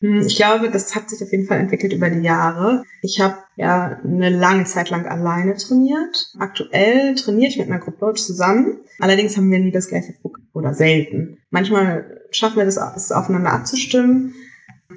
[0.00, 2.82] Hm, ich glaube, das hat sich auf jeden Fall entwickelt über die Jahre.
[3.02, 6.32] Ich habe ja eine lange Zeit lang alleine trainiert.
[6.38, 8.80] Aktuell trainiere ich mit einer Gruppe zusammen.
[8.98, 11.38] Allerdings haben wir nie das gleiche Programm oder selten.
[11.50, 14.34] Manchmal schaffen wir das, es aufeinander abzustimmen.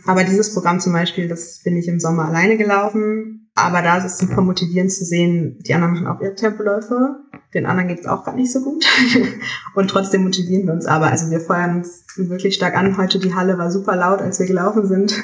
[0.06, 3.50] Aber dieses Programm zum Beispiel, das bin ich im Sommer alleine gelaufen.
[3.56, 7.18] Aber da ist es super motivierend zu sehen, die anderen machen auch ihre Tempoläufe.
[7.54, 8.86] Den anderen geht es auch gar nicht so gut.
[9.76, 11.08] und trotzdem motivieren wir uns aber.
[11.08, 12.98] Also wir feuern uns wirklich stark an.
[12.98, 15.24] Heute die Halle war super laut, als wir gelaufen sind.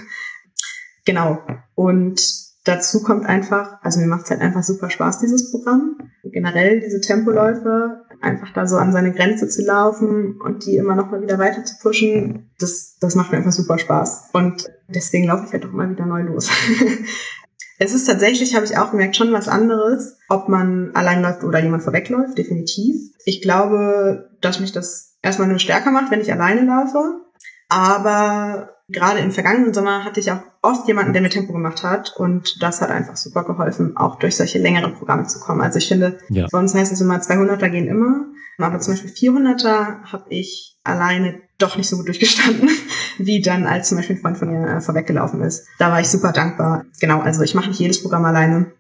[1.06, 1.40] Genau.
[1.76, 2.20] Und
[2.66, 5.98] dazu kommt einfach, also mir macht es halt einfach super Spaß, dieses Programm.
[6.24, 11.12] Generell diese Tempoläufe, einfach da so an seine Grenze zu laufen und die immer noch
[11.12, 14.30] mal wieder weiter zu pushen, das, das macht mir einfach super Spaß.
[14.34, 16.50] Und deswegen laufe ich halt auch immer wieder neu los.
[17.78, 21.62] Es ist tatsächlich, habe ich auch gemerkt, schon was anderes, ob man allein läuft oder
[21.62, 22.96] jemand vorwegläuft, definitiv.
[23.26, 27.26] Ich glaube, dass mich das erstmal nur stärker macht, wenn ich alleine laufe.
[27.68, 32.14] Aber gerade im vergangenen Sommer hatte ich auch oft jemanden, der mir Tempo gemacht hat
[32.18, 35.62] und das hat einfach super geholfen, auch durch solche längeren Programme zu kommen.
[35.62, 36.48] Also ich finde, ja.
[36.52, 38.26] bei uns heißt es immer, 200er gehen immer,
[38.58, 42.70] aber zum Beispiel 400er habe ich alleine doch nicht so gut durchgestanden,
[43.18, 45.66] wie dann als zum Beispiel ein Freund von mir äh, vorweggelaufen ist.
[45.80, 46.86] Da war ich super dankbar.
[47.00, 48.72] Genau, also ich mache nicht jedes Programm alleine,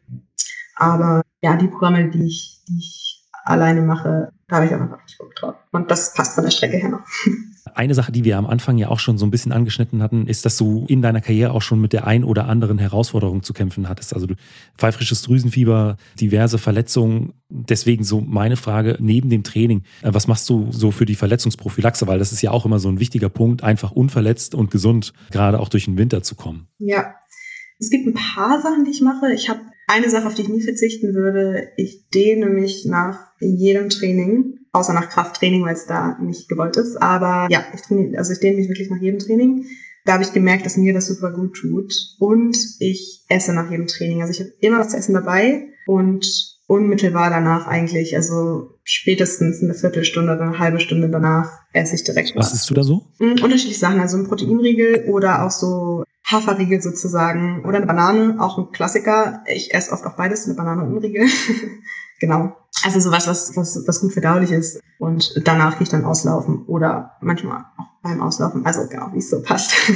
[0.76, 5.02] aber ja, die Programme, die ich, die ich alleine mache, da habe ich auch einfach
[5.02, 5.56] richtig Bock drauf.
[5.72, 7.06] Und das passt von der Strecke her noch.
[7.74, 10.46] Eine Sache, die wir am Anfang ja auch schon so ein bisschen angeschnitten hatten, ist,
[10.46, 13.90] dass du in deiner Karriere auch schon mit der ein oder anderen Herausforderung zu kämpfen
[13.90, 14.14] hattest.
[14.14, 14.36] Also du
[14.78, 17.34] pfeifrisches Drüsenfieber, diverse Verletzungen.
[17.50, 22.08] Deswegen so meine Frage neben dem Training, äh, was machst du so für die Verletzungsprophylaxe?
[22.08, 25.60] Weil das ist ja auch immer so ein wichtiger Punkt, einfach unverletzt und gesund gerade
[25.60, 26.68] auch durch den Winter zu kommen.
[26.78, 27.16] Ja,
[27.80, 29.34] es gibt ein paar Sachen, die ich mache.
[29.34, 31.70] Ich habe eine Sache, auf die ich nie verzichten würde.
[31.78, 37.02] Ich dehne mich nach jedem Training außer nach Krafttraining, weil es da nicht gewollt ist.
[37.02, 39.66] Aber ja, ich trainiere, also ich dehne mich wirklich nach jedem Training.
[40.06, 41.94] Da habe ich gemerkt, dass mir das super gut tut.
[42.20, 44.22] Und ich esse nach jedem Training.
[44.22, 49.74] Also ich habe immer was zu essen dabei und unmittelbar danach eigentlich, also spätestens eine
[49.74, 52.48] Viertelstunde oder eine halbe Stunde danach esse ich direkt was.
[52.48, 53.08] Was isst du da so?
[53.20, 58.58] Mhm, unterschiedliche Sachen, also ein Proteinriegel oder auch so Haferriegel sozusagen oder eine Banane, auch
[58.58, 59.44] ein Klassiker.
[59.48, 61.28] Ich esse oft auch beides, eine Banane und ein Riegel.
[62.20, 62.56] genau.
[62.84, 64.80] Also sowas, was, was, was gut verdaulich ist.
[65.00, 68.66] Und danach gehe ich dann auslaufen oder manchmal auch beim Auslaufen.
[68.66, 69.74] Also genau, wie es so passt.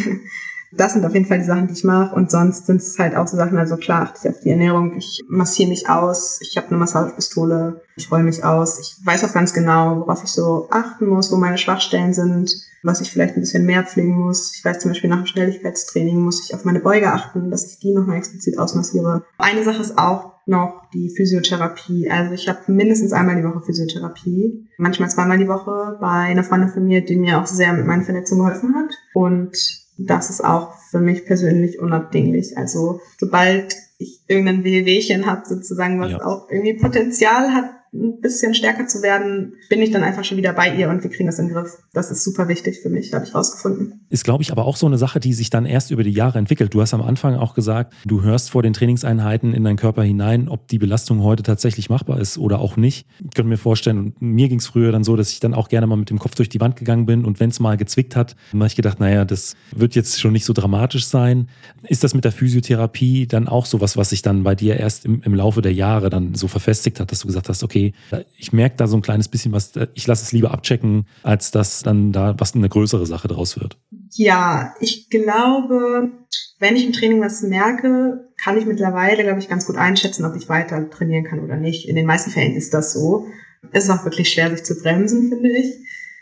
[0.71, 2.13] Das sind auf jeden Fall die Sachen, die ich mache.
[2.13, 4.95] Und sonst sind es halt auch so Sachen, also klar achte ich auf die Ernährung.
[4.97, 6.39] Ich massiere mich aus.
[6.41, 7.81] Ich habe eine Massagepistole.
[7.95, 8.79] Ich roll mich aus.
[8.79, 13.01] Ich weiß auch ganz genau, worauf ich so achten muss, wo meine Schwachstellen sind, was
[13.01, 14.55] ich vielleicht ein bisschen mehr pflegen muss.
[14.55, 17.79] Ich weiß zum Beispiel nach dem Schnelligkeitstraining muss ich auf meine Beuge achten, dass ich
[17.79, 19.23] die nochmal explizit ausmassiere.
[19.39, 22.09] Eine Sache ist auch noch die Physiotherapie.
[22.09, 26.69] Also ich habe mindestens einmal die Woche Physiotherapie, manchmal zweimal die Woche bei einer Freundin
[26.69, 28.93] von mir, die mir auch sehr mit meinen Verletzungen geholfen hat.
[29.13, 29.57] Und
[29.97, 32.57] das ist auch für mich persönlich unabdinglich.
[32.57, 36.25] Also sobald ich irgendein Wehwehchen habe, sozusagen, was ja.
[36.25, 40.53] auch irgendwie Potenzial hat, ein bisschen stärker zu werden, bin ich dann einfach schon wieder
[40.53, 41.77] bei ihr und wir kriegen das in den Griff.
[41.93, 44.05] Das ist super wichtig für mich, habe ich rausgefunden.
[44.09, 46.37] Ist, glaube ich, aber auch so eine Sache, die sich dann erst über die Jahre
[46.37, 46.73] entwickelt.
[46.73, 50.49] Du hast am Anfang auch gesagt, du hörst vor den Trainingseinheiten in deinen Körper hinein,
[50.49, 53.07] ob die Belastung heute tatsächlich machbar ist oder auch nicht.
[53.19, 55.87] Ich könnte mir vorstellen, mir ging es früher dann so, dass ich dann auch gerne
[55.87, 58.35] mal mit dem Kopf durch die Wand gegangen bin und wenn es mal gezwickt hat,
[58.51, 61.47] dann habe ich gedacht, naja, das wird jetzt schon nicht so dramatisch sein.
[61.83, 65.21] Ist das mit der Physiotherapie dann auch sowas, was sich dann bei dir erst im,
[65.23, 68.53] im Laufe der Jahre dann so verfestigt hat, dass du gesagt hast, okay, okay, ich
[68.53, 72.11] merke da so ein kleines bisschen was, ich lasse es lieber abchecken, als dass dann
[72.11, 73.77] da was eine größere Sache draus wird.
[74.11, 76.11] Ja, ich glaube,
[76.59, 80.35] wenn ich im Training was merke, kann ich mittlerweile, glaube ich, ganz gut einschätzen, ob
[80.35, 81.87] ich weiter trainieren kann oder nicht.
[81.87, 83.27] In den meisten Fällen ist das so.
[83.71, 85.75] Es ist auch wirklich schwer, sich zu bremsen, finde ich.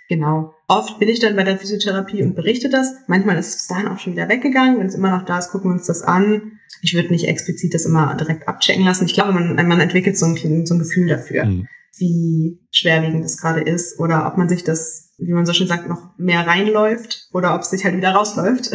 [0.10, 0.54] Genau.
[0.68, 2.94] Oft bin ich dann bei der Physiotherapie und berichte das.
[3.08, 4.80] Manchmal ist es dann auch schon wieder weggegangen.
[4.80, 6.60] Wenn es immer noch da ist, gucken wir uns das an.
[6.82, 9.06] Ich würde nicht explizit das immer direkt abchecken lassen.
[9.06, 11.68] Ich glaube, man, man entwickelt so ein, so ein Gefühl dafür, mhm.
[11.98, 15.90] wie schwerwiegend das gerade ist oder ob man sich das, wie man so schön sagt,
[15.90, 18.72] noch mehr reinläuft oder ob es sich halt wieder rausläuft.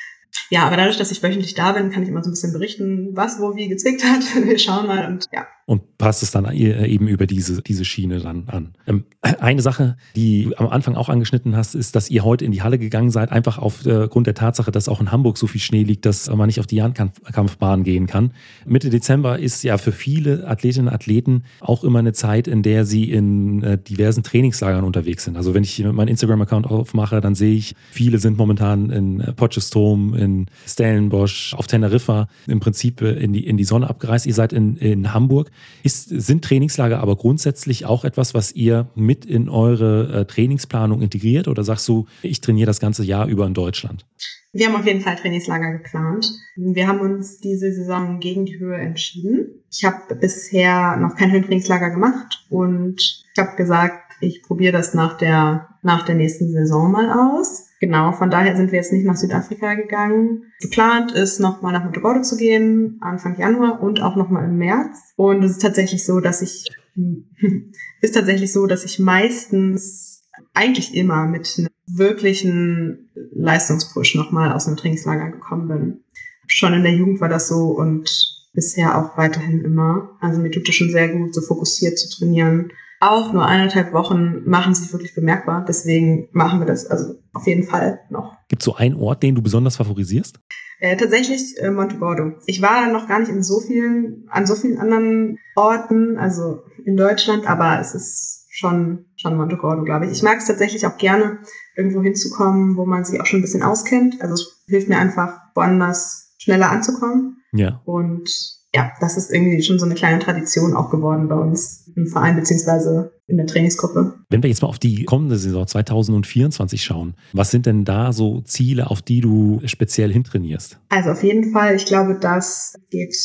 [0.50, 3.10] ja, aber dadurch, dass ich wöchentlich da bin, kann ich immer so ein bisschen berichten,
[3.14, 4.22] was wo wie gezwickt hat.
[4.46, 8.20] Wir schauen mal und ja, und passt es dann äh, eben über diese, diese Schiene
[8.20, 8.74] dann an.
[8.86, 12.52] Ähm, eine Sache, die du am Anfang auch angeschnitten hast, ist, dass ihr heute in
[12.52, 15.82] die Halle gegangen seid, einfach aufgrund der Tatsache, dass auch in Hamburg so viel Schnee
[15.82, 18.30] liegt, dass man nicht auf die Jahrenkampfbahn gehen kann.
[18.64, 22.84] Mitte Dezember ist ja für viele Athletinnen und Athleten auch immer eine Zeit, in der
[22.84, 25.36] sie in äh, diversen Trainingslagern unterwegs sind.
[25.36, 30.14] Also wenn ich meinen Instagram-Account aufmache, dann sehe ich, viele sind momentan in äh, Potchefstroom,
[30.14, 34.26] in Stellenbosch, auf Teneriffa, im Prinzip in die, in die Sonne abgereist.
[34.26, 35.50] Ihr seid in, in Hamburg.
[35.82, 41.48] Ist, sind Trainingslager aber grundsätzlich auch etwas, was ihr mit in eure äh, Trainingsplanung integriert
[41.48, 44.04] oder sagst du, ich trainiere das ganze Jahr über in Deutschland?
[44.52, 46.32] Wir haben auf jeden Fall Trainingslager geplant.
[46.56, 49.62] Wir haben uns diese Saison gegen die Höhe entschieden.
[49.70, 55.18] Ich habe bisher noch kein Höhentrainingslager gemacht und ich habe gesagt, ich probiere das nach
[55.18, 57.65] der, nach der nächsten Saison mal aus.
[57.80, 60.44] Genau, von daher sind wir jetzt nicht nach Südafrika gegangen.
[60.60, 65.12] Geplant ist, nochmal nach Montevideo zu gehen, Anfang Januar und auch nochmal im März.
[65.16, 66.66] Und es ist tatsächlich so, dass ich,
[68.00, 70.22] ist tatsächlich so, dass ich meistens
[70.54, 76.00] eigentlich immer mit einem wirklichen Leistungspush nochmal aus einem Trainingslager gekommen bin.
[76.46, 78.08] Schon in der Jugend war das so und
[78.54, 80.16] bisher auch weiterhin immer.
[80.20, 84.42] Also mir tut es schon sehr gut, so fokussiert zu trainieren auch nur eineinhalb Wochen
[84.44, 85.64] machen sich wirklich bemerkbar.
[85.66, 88.36] Deswegen machen wir das also auf jeden Fall noch.
[88.48, 90.38] Gibt es so einen Ort, den du besonders favorisierst?
[90.78, 92.32] Äh, tatsächlich äh, Montegordo.
[92.46, 96.96] Ich war noch gar nicht in so vielen, an so vielen anderen Orten, also in
[96.96, 100.12] Deutschland, aber es ist schon, schon Montegordo, glaube ich.
[100.12, 101.38] Ich mag es tatsächlich auch gerne,
[101.76, 104.20] irgendwo hinzukommen, wo man sich auch schon ein bisschen auskennt.
[104.20, 107.42] Also es hilft mir einfach, woanders schneller anzukommen.
[107.52, 107.82] Ja.
[107.84, 108.30] Und
[108.76, 112.36] ja, das ist irgendwie schon so eine kleine Tradition auch geworden bei uns im Verein
[112.36, 114.18] beziehungsweise in der Trainingsgruppe.
[114.28, 118.42] Wenn wir jetzt mal auf die kommende Saison 2024 schauen, was sind denn da so
[118.42, 120.78] Ziele, auf die du speziell hintrainierst?
[120.90, 123.16] Also auf jeden Fall, ich glaube, das geht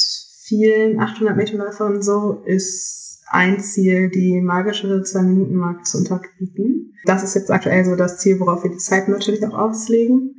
[0.46, 6.94] vielen 800 Meter Läufern so, ist ein Ziel, die magische 2-Minuten-Marke zu unterbieten.
[7.06, 10.36] Das ist jetzt aktuell so das Ziel, worauf wir die Zeit natürlich auch auslegen.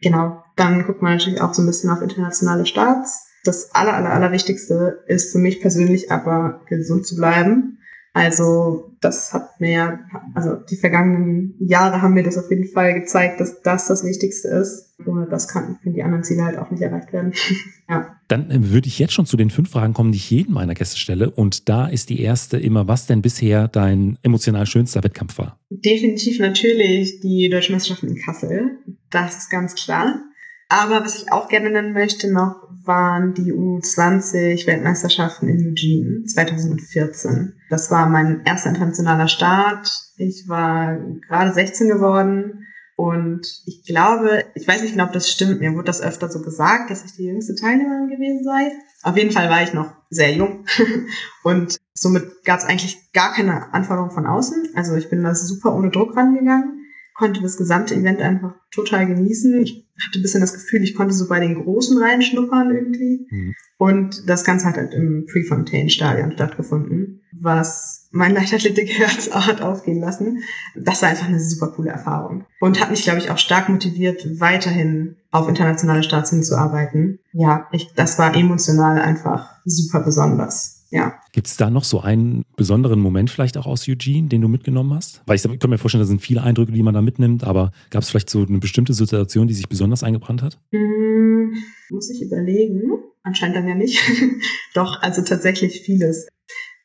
[0.00, 4.10] Genau, dann guckt man natürlich auch so ein bisschen auf internationale Starts das aller, aller,
[4.10, 7.78] allerwichtigste ist für mich persönlich aber gesund zu bleiben.
[8.18, 10.00] Also das hat mir,
[10.34, 14.48] also die vergangenen Jahre haben mir das auf jeden Fall gezeigt, dass das das Wichtigste
[14.48, 14.96] ist.
[15.06, 17.32] Ohne das kann, können die anderen Ziele halt auch nicht erreicht werden.
[17.88, 18.16] ja.
[18.26, 20.74] Dann äh, würde ich jetzt schon zu den fünf Fragen kommen, die ich jedem meiner
[20.74, 21.30] Gäste stelle.
[21.30, 25.60] Und da ist die erste immer, was denn bisher dein emotional schönster Wettkampf war?
[25.70, 28.78] Definitiv natürlich die Deutsche Meisterschaften in Kassel.
[29.10, 30.20] Das ist ganz klar.
[30.68, 37.54] Aber was ich auch gerne nennen möchte noch, waren die U20 Weltmeisterschaften in Eugene 2014.
[37.70, 39.88] Das war mein erster internationaler Start.
[40.16, 45.60] Ich war gerade 16 geworden und ich glaube, ich weiß nicht genau, ob das stimmt,
[45.60, 48.72] mir wurde das öfter so gesagt, dass ich die jüngste Teilnehmerin gewesen sei.
[49.02, 50.64] Auf jeden Fall war ich noch sehr jung
[51.44, 54.70] und somit gab es eigentlich gar keine Anforderungen von außen.
[54.74, 56.78] Also ich bin da super ohne Druck rangegangen
[57.18, 59.60] konnte das gesamte Event einfach total genießen.
[59.60, 63.26] Ich hatte ein bisschen das Gefühl, ich konnte so bei den Großen reinschnuppern irgendwie.
[63.30, 63.54] Mhm.
[63.78, 70.42] Und das Ganze hat halt im Prefontaine-Stadion stattgefunden, was mein Leichtathletik-Herz hat aufgehen lassen.
[70.76, 72.44] Das war einfach eine super coole Erfahrung.
[72.60, 77.18] Und hat mich, glaube ich, auch stark motiviert, weiterhin auf internationale Starts hinzuarbeiten.
[77.32, 81.20] Ja, ich, das war emotional einfach super besonders ja.
[81.32, 84.94] Gibt es da noch so einen besonderen Moment vielleicht auch aus Eugene, den du mitgenommen
[84.94, 85.22] hast?
[85.26, 87.72] Weil ich, ich kann mir vorstellen, da sind viele Eindrücke, die man da mitnimmt, aber
[87.90, 90.58] gab es vielleicht so eine bestimmte Situation, die sich besonders eingebrannt hat?
[90.70, 91.52] Hm,
[91.90, 92.92] muss ich überlegen.
[93.22, 94.00] Anscheinend dann ja nicht.
[94.74, 96.28] Doch, also tatsächlich vieles.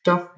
[0.04, 0.28] Doch.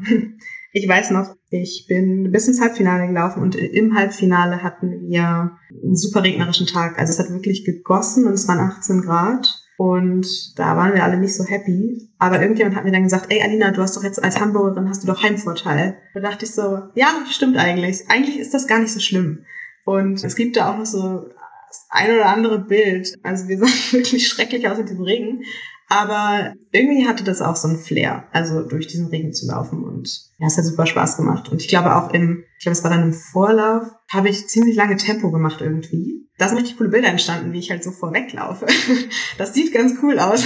[0.72, 5.96] Ich weiß noch, ich bin bis ins Halbfinale gelaufen und im Halbfinale hatten wir einen
[5.96, 6.98] super regnerischen Tag.
[6.98, 9.65] Also es hat wirklich gegossen und es waren 18 Grad.
[9.78, 10.26] Und
[10.58, 12.08] da waren wir alle nicht so happy.
[12.18, 15.02] Aber irgendjemand hat mir dann gesagt, ey Alina, du hast doch jetzt als Hamburgerin hast
[15.02, 15.98] du doch Heimvorteil.
[16.14, 18.08] Da dachte ich so, ja, stimmt eigentlich.
[18.08, 19.44] Eigentlich ist das gar nicht so schlimm.
[19.84, 21.26] Und es gibt da auch noch so
[21.68, 23.14] das ein oder andere Bild.
[23.22, 25.42] Also wir sahen wirklich schrecklich aus mit dem Regen.
[25.88, 29.84] Aber irgendwie hatte das auch so ein Flair, also durch diesen Regen zu laufen.
[29.84, 30.08] Und
[30.38, 31.48] ja, es hat super Spaß gemacht.
[31.48, 34.74] Und ich glaube auch im, ich glaube, es war dann im Vorlauf, habe ich ziemlich
[34.74, 36.25] lange Tempo gemacht irgendwie.
[36.38, 38.66] Da sind richtig coole Bilder entstanden, wie ich halt so vorweglaufe.
[39.38, 40.44] Das sieht ganz cool aus.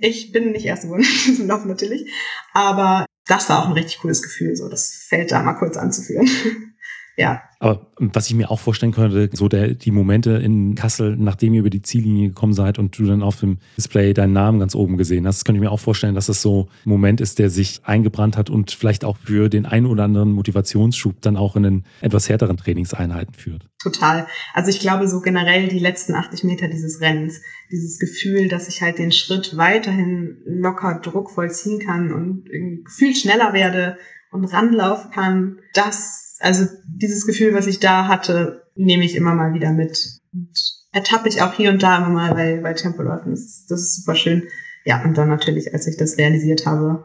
[0.00, 2.10] Ich bin nicht erst geworden in diesem Lauf natürlich.
[2.52, 6.28] Aber das war auch ein richtig cooles Gefühl, so das Feld da mal kurz anzuführen.
[7.18, 7.45] Ja.
[7.58, 11.60] Aber was ich mir auch vorstellen könnte, so der, die Momente in Kassel, nachdem ihr
[11.60, 14.98] über die Ziellinie gekommen seid und du dann auf dem Display deinen Namen ganz oben
[14.98, 17.80] gesehen hast, könnte ich mir auch vorstellen, dass das so ein Moment ist, der sich
[17.84, 21.84] eingebrannt hat und vielleicht auch für den einen oder anderen Motivationsschub dann auch in den
[22.02, 23.68] etwas härteren Trainingseinheiten führt.
[23.82, 24.26] Total.
[24.52, 27.40] Also ich glaube so generell die letzten 80 Meter dieses Rennens,
[27.70, 32.44] dieses Gefühl, dass ich halt den Schritt weiterhin locker druckvoll ziehen kann und
[32.84, 33.96] gefühlt schneller werde
[34.30, 39.54] und ranlaufen kann, das also dieses Gefühl, was ich da hatte, nehme ich immer mal
[39.54, 40.20] wieder mit.
[40.32, 40.50] Und
[40.92, 43.30] ertappe ich auch hier und da immer mal bei, bei Tempoläufen.
[43.30, 44.44] Das, ist, das ist super schön.
[44.84, 47.04] Ja, und dann natürlich, als ich das realisiert habe,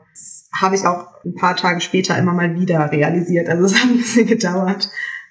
[0.60, 3.50] habe ich auch ein paar Tage später immer mal wieder realisiert.
[3.50, 4.90] Also es hat ein bisschen gedauert.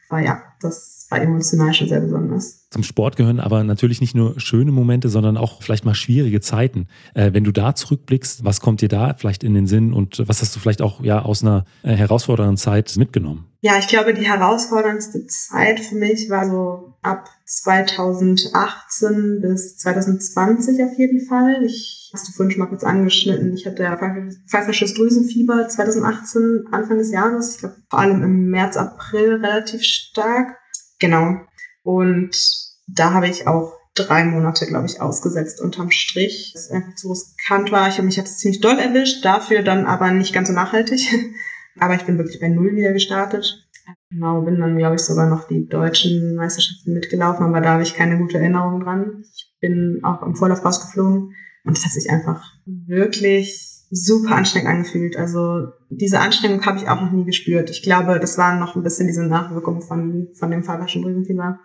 [0.09, 2.69] Aber ja, das war emotional schon sehr besonders.
[2.71, 6.87] Zum Sport gehören aber natürlich nicht nur schöne Momente, sondern auch vielleicht mal schwierige Zeiten.
[7.15, 10.41] Äh, wenn du da zurückblickst, was kommt dir da vielleicht in den Sinn und was
[10.41, 13.50] hast du vielleicht auch ja aus einer äh, herausfordernden Zeit mitgenommen?
[13.62, 20.96] Ja, ich glaube, die herausforderndste Zeit für mich war so ab 2018 bis 2020 auf
[20.96, 21.62] jeden Fall.
[21.64, 23.55] Ich hast du vorhin schon mal kurz angeschnitten.
[23.55, 23.99] Ich hatte ja
[24.49, 27.55] pfeifersches Drüsenfieber 2018, Anfang des Jahres.
[27.55, 30.57] Ich glaube, vor allem im März, April relativ stark.
[30.99, 31.37] Genau.
[31.83, 32.37] Und
[32.87, 36.53] da habe ich auch drei Monate, glaube ich, ausgesetzt unterm Strich.
[36.55, 37.88] Das einfach zu riskant war.
[37.88, 41.01] Ich habe mich jetzt ziemlich doll erwischt, dafür dann aber nicht ganz so nachhaltig.
[41.78, 43.66] Aber ich bin wirklich bei Null wieder gestartet.
[44.11, 47.94] Genau, bin dann, glaube ich, sogar noch die deutschen Meisterschaften mitgelaufen, aber da habe ich
[47.94, 49.22] keine gute Erinnerung dran.
[49.22, 55.16] Ich bin auch im Vorlauf rausgeflogen und es hat sich einfach wirklich super anstrengend angefühlt.
[55.16, 57.70] Also diese Anstrengung habe ich auch noch nie gespürt.
[57.70, 61.59] Ich glaube, das waren noch ein bisschen diese Nachwirkungen von, von dem Fahrwaschen Drüsenfieber.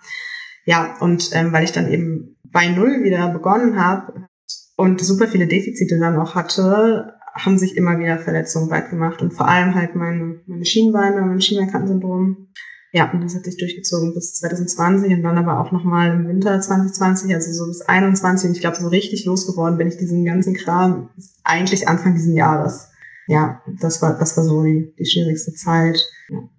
[0.66, 4.28] Ja, und ähm, weil ich dann eben bei Null wieder begonnen habe
[4.76, 9.34] und super viele Defizite dann auch hatte, haben sich immer wieder Verletzungen weit gemacht und
[9.34, 12.48] vor allem halt meine, meine Schienenbeine, mein Schienbeinkantensyndrom.
[12.94, 16.62] Ja, und das hat sich durchgezogen bis 2020 und dann aber auch nochmal im Winter
[16.62, 18.48] 2020, also so bis 21.
[18.48, 21.10] Und ich glaube, so richtig losgeworden bin ich diesen ganzen Kram
[21.44, 22.88] eigentlich Anfang diesen Jahres.
[23.28, 26.00] Ja, das war, das war so die, die schwierigste Zeit.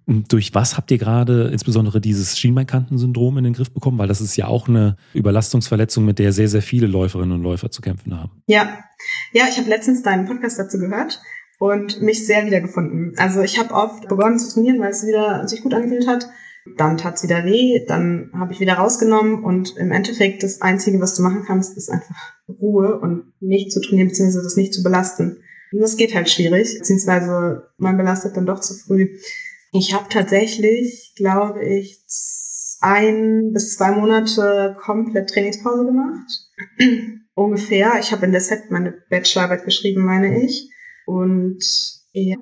[0.07, 3.97] Durch was habt ihr gerade insbesondere dieses Schienbeinkantensyndrom in den Griff bekommen?
[3.97, 7.71] Weil das ist ja auch eine Überlastungsverletzung, mit der sehr, sehr viele Läuferinnen und Läufer
[7.71, 8.31] zu kämpfen haben.
[8.47, 8.79] Ja,
[9.33, 11.19] ja, ich habe letztens deinen Podcast dazu gehört
[11.59, 13.15] und mich sehr wiedergefunden.
[13.17, 16.29] Also ich habe oft begonnen zu trainieren, weil es wieder sich gut angefühlt hat.
[16.77, 20.99] Dann tat es wieder weh, dann habe ich wieder rausgenommen und im Endeffekt das Einzige,
[20.99, 24.83] was du machen kannst, ist einfach Ruhe und nicht zu trainieren, beziehungsweise das nicht zu
[24.83, 25.37] belasten.
[25.71, 29.17] Und das geht halt schwierig, beziehungsweise man belastet dann doch zu früh.
[29.71, 31.99] Ich habe tatsächlich, glaube ich,
[32.79, 36.29] ein bis zwei Monate komplett Trainingspause gemacht.
[37.35, 37.99] Ungefähr.
[37.99, 40.69] Ich habe in der Set meine Bachelorarbeit geschrieben, meine ich.
[41.05, 41.63] Und
[42.11, 42.37] ja,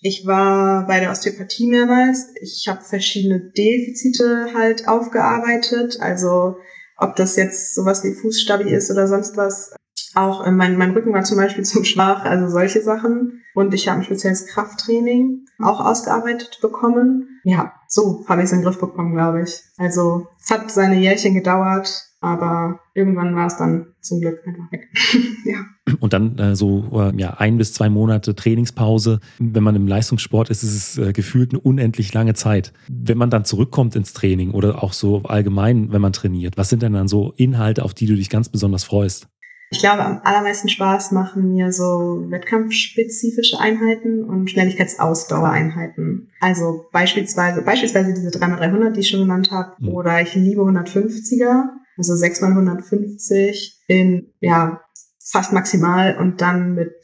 [0.00, 2.28] ich war bei der Osteopathie mehrmals.
[2.40, 5.98] Ich habe verschiedene Defizite halt aufgearbeitet.
[6.00, 6.56] Also
[6.96, 9.74] ob das jetzt sowas wie Fußstabi ist oder sonst was.
[10.14, 13.42] Auch äh, mein, mein Rücken war zum Beispiel zu schwach, also solche Sachen.
[13.54, 17.40] Und ich habe ein spezielles Krafttraining auch ausgearbeitet bekommen.
[17.44, 19.60] Ja, so habe ich es in den Griff bekommen, glaube ich.
[19.76, 24.88] Also es hat seine Jährchen gedauert, aber irgendwann war es dann zum Glück einfach weg.
[25.44, 25.58] ja.
[25.98, 29.20] Und dann äh, so äh, ja, ein bis zwei Monate Trainingspause.
[29.38, 32.72] Wenn man im Leistungssport ist, ist es äh, gefühlt eine unendlich lange Zeit.
[32.88, 36.82] Wenn man dann zurückkommt ins Training oder auch so allgemein, wenn man trainiert, was sind
[36.82, 39.26] denn dann so Inhalte, auf die du dich ganz besonders freust?
[39.72, 46.30] Ich glaube, am allermeisten Spaß machen mir so wettkampfspezifische Einheiten und Schnelligkeitsausdauereinheiten.
[46.40, 49.88] Also beispielsweise, beispielsweise diese 3x300, die ich schon genannt habe, mhm.
[49.88, 54.82] oder ich liebe 150er, also 6x150 in, ja,
[55.24, 56.94] fast maximal und dann mit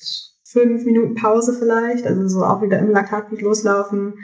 [0.45, 4.15] fünf Minuten Pause vielleicht, also so auch wieder im Laktatbeat loslaufen.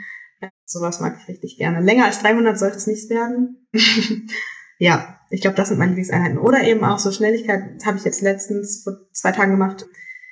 [0.65, 1.81] Sowas mag ich richtig gerne.
[1.81, 3.67] Länger als 300 sollte es nicht werden.
[4.77, 6.37] ja, ich glaube, das sind meine Lieblingseinheiten.
[6.37, 9.85] Oder eben auch so Schnelligkeit, das habe ich jetzt letztens vor zwei Tagen gemacht.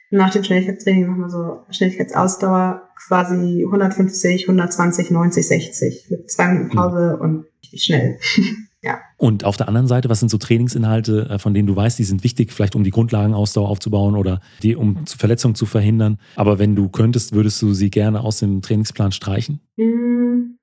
[0.09, 6.67] Nach dem Schnelligkeitstraining machen wir so Schnelligkeitsausdauer, quasi 150, 120, 90, 60 mit zwei Minuten
[6.67, 6.75] mhm.
[6.75, 8.19] Pause und richtig schnell.
[8.83, 8.99] ja.
[9.17, 12.03] Und auf der anderen Seite, was sind so Trainingsinhalte, äh, von denen du weißt, die
[12.03, 16.19] sind wichtig, vielleicht um die Grundlagenausdauer aufzubauen oder die, um Verletzungen zu verhindern.
[16.35, 19.61] Aber wenn du könntest, würdest du sie gerne aus dem Trainingsplan streichen?
[19.77, 20.59] Hm,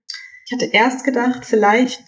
[0.47, 2.05] ich hatte erst gedacht, vielleicht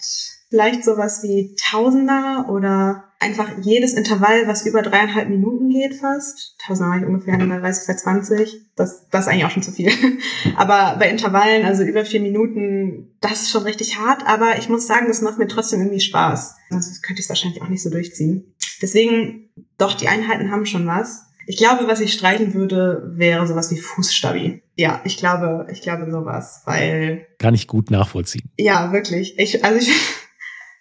[0.52, 6.56] vielleicht sowas wie Tausender oder einfach jedes Intervall, was über dreieinhalb Minuten geht fast.
[6.58, 8.60] Tausender war ich ungefähr in der 30 bei 20.
[8.76, 9.90] Das, das ist eigentlich auch schon zu viel.
[10.56, 14.26] Aber bei Intervallen, also über vier Minuten, das ist schon richtig hart.
[14.26, 16.54] Aber ich muss sagen, das macht mir trotzdem irgendwie Spaß.
[16.68, 18.54] Sonst könnte ich es wahrscheinlich auch nicht so durchziehen.
[18.82, 19.48] Deswegen,
[19.78, 21.22] doch, die Einheiten haben schon was.
[21.46, 24.62] Ich glaube, was ich streichen würde, wäre sowas wie Fußstabi.
[24.76, 27.26] Ja, ich glaube, ich glaube sowas, weil.
[27.38, 28.50] Kann ich gut nachvollziehen.
[28.58, 29.38] Ja, wirklich.
[29.38, 29.92] Ich, also ich,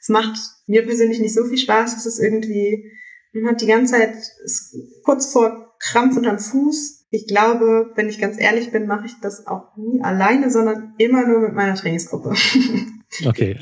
[0.01, 0.35] es macht
[0.65, 1.95] mir persönlich nicht so viel Spaß.
[1.95, 2.91] Es ist irgendwie,
[3.33, 4.15] man hat die ganze Zeit
[5.03, 7.05] kurz vor Krampf unterm Fuß.
[7.11, 11.27] Ich glaube, wenn ich ganz ehrlich bin, mache ich das auch nie alleine, sondern immer
[11.27, 12.33] nur mit meiner Trainingsgruppe.
[13.25, 13.57] Okay.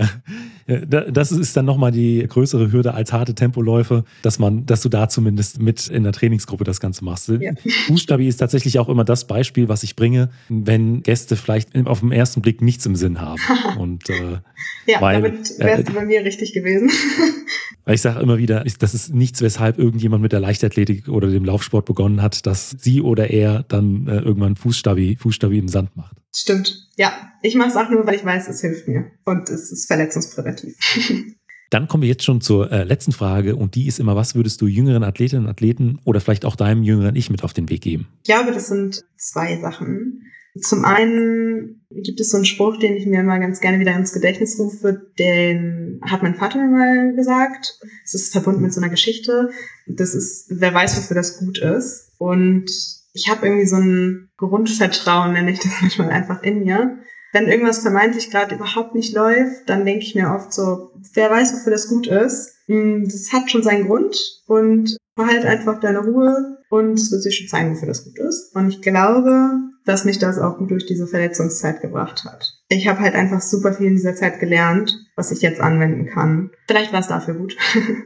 [0.88, 5.09] Das ist dann nochmal die größere Hürde als harte Tempoläufe, dass man, dass du da
[5.09, 7.30] zumindest mit in der Trainingsgruppe das Ganze machst.
[7.30, 7.53] Ja.
[7.88, 12.11] Fußstabi ist tatsächlich auch immer das Beispiel, was ich bringe, wenn Gäste vielleicht auf den
[12.11, 13.41] ersten Blick nichts im Sinn haben.
[13.80, 14.39] Und, äh,
[14.86, 16.91] ja, weil, damit wärst äh, du bei mir richtig gewesen.
[17.86, 21.45] Weil ich sage immer wieder, das ist nichts, weshalb irgendjemand mit der Leichtathletik oder dem
[21.45, 26.17] Laufsport begonnen hat, dass sie oder er dann äh, irgendwann Fußstabi, Fußstabi im Sand macht.
[26.34, 26.88] Stimmt.
[26.97, 27.11] Ja,
[27.41, 30.75] ich mache es auch nur, weil ich weiß, es hilft mir und es ist verletzungspräventiv.
[31.69, 34.59] Dann kommen wir jetzt schon zur äh, letzten Frage und die ist immer, was würdest
[34.61, 37.82] du jüngeren Athletinnen und Athleten oder vielleicht auch deinem jüngeren Ich mit auf den Weg
[37.82, 38.07] geben?
[38.23, 40.23] Ich glaube, das sind zwei Sachen.
[40.62, 44.14] Zum einen gibt es so einen Spruch, den ich mir immer ganz gerne wieder ins
[44.14, 47.80] Gedächtnis rufe, den hat mein Vater mir mal gesagt.
[48.04, 49.50] Es ist verbunden mit so einer Geschichte.
[49.88, 52.12] Das ist, wer weiß, wofür das gut ist.
[52.18, 52.70] Und
[53.14, 57.00] ich habe irgendwie so ein Grundvertrauen, nenne ich das manchmal einfach in mir.
[57.32, 61.54] Wenn irgendwas vermeintlich gerade überhaupt nicht läuft, dann denke ich mir oft so, wer weiß,
[61.54, 62.56] wofür das gut ist.
[62.66, 67.38] Hm, das hat schon seinen Grund und behalt einfach deine Ruhe und es wird sich
[67.38, 68.55] schon zeigen, wofür das gut ist.
[68.55, 72.53] Und ich glaube, dass mich das auch durch diese Verletzungszeit gebracht hat.
[72.70, 76.51] Ich habe halt einfach super viel in dieser Zeit gelernt, was ich jetzt anwenden kann.
[76.67, 77.57] Vielleicht war es dafür gut.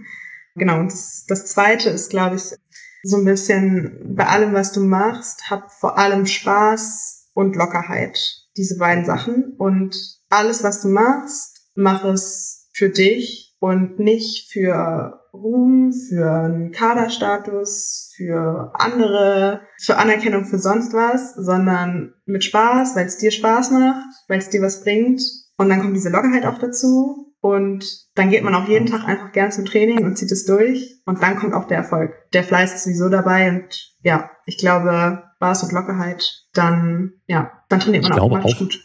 [0.55, 2.43] genau, und das, das Zweite ist, glaube ich,
[3.03, 8.18] so ein bisschen bei allem, was du machst, hab vor allem Spaß und Lockerheit.
[8.55, 9.55] Diese beiden Sachen.
[9.57, 9.97] Und
[10.30, 18.14] alles, was du machst, mach es für dich und nicht für Ruhm, für einen Kaderstatus,
[18.16, 24.06] für andere, für Anerkennung für sonst was, sondern mit Spaß, weil es dir Spaß macht,
[24.28, 25.22] weil es dir was bringt.
[25.58, 27.34] Und dann kommt diese Lockerheit auch dazu.
[27.42, 31.02] Und dann geht man auch jeden Tag einfach gern zum Training und zieht es durch.
[31.06, 32.14] Und dann kommt auch der Erfolg.
[32.32, 33.50] Der Fleiß ist sowieso dabei.
[33.50, 38.58] Und ja, ich glaube, Spaß und Lockerheit, dann, ja, dann trainiert man ich auch, auch
[38.58, 38.80] gut.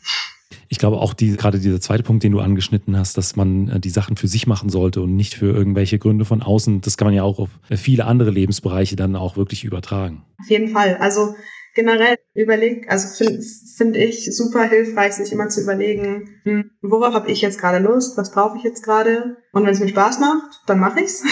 [0.68, 3.80] Ich glaube auch die, gerade dieser zweite Punkt, den du angeschnitten hast, dass man äh,
[3.80, 6.80] die Sachen für sich machen sollte und nicht für irgendwelche Gründe von außen.
[6.80, 10.24] Das kann man ja auch auf viele andere Lebensbereiche dann auch wirklich übertragen.
[10.40, 10.96] Auf jeden Fall.
[10.96, 11.34] Also
[11.74, 13.40] generell überlegt, also finde
[13.76, 18.16] find ich super hilfreich, sich immer zu überlegen, hm, worauf habe ich jetzt gerade Lust,
[18.16, 21.22] was brauche ich jetzt gerade und wenn es mir Spaß macht, dann mache ich's.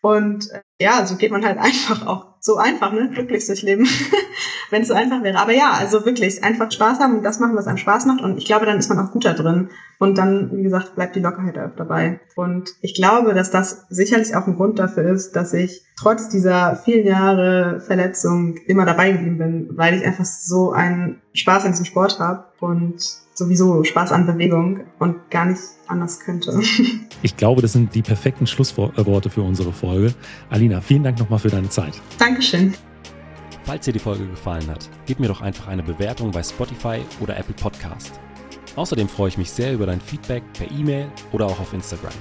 [0.00, 3.10] Und äh, ja, so geht man halt einfach auch so einfach, ne?
[3.12, 3.86] Glücklich durchs Leben,
[4.70, 5.38] wenn es so einfach wäre.
[5.38, 8.22] Aber ja, also wirklich einfach Spaß haben und das machen, was einem Spaß macht.
[8.22, 9.70] Und ich glaube, dann ist man auch gut da drin.
[9.98, 12.20] Und dann, wie gesagt, bleibt die Lockerheit auch dabei.
[12.36, 16.76] Und ich glaube, dass das sicherlich auch ein Grund dafür ist, dass ich trotz dieser
[16.76, 21.86] vielen Jahre Verletzung immer dabei geblieben bin, weil ich einfach so einen Spaß an diesem
[21.86, 26.60] Sport habe und sowieso Spaß an Bewegung und gar nicht anders könnte.
[27.20, 30.14] Ich glaube, das sind die perfekten Schlussworte für unsere Folge.
[30.50, 32.00] Alina, vielen Dank nochmal für deine Zeit.
[32.16, 32.74] Dankeschön.
[33.64, 37.36] Falls dir die Folge gefallen hat, gib mir doch einfach eine Bewertung bei Spotify oder
[37.36, 38.20] Apple Podcast.
[38.76, 42.12] Außerdem freue ich mich sehr über dein Feedback per E-Mail oder auch auf Instagram.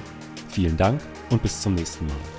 [0.49, 0.99] Vielen Dank
[1.29, 2.36] und bis zum nächsten Mal.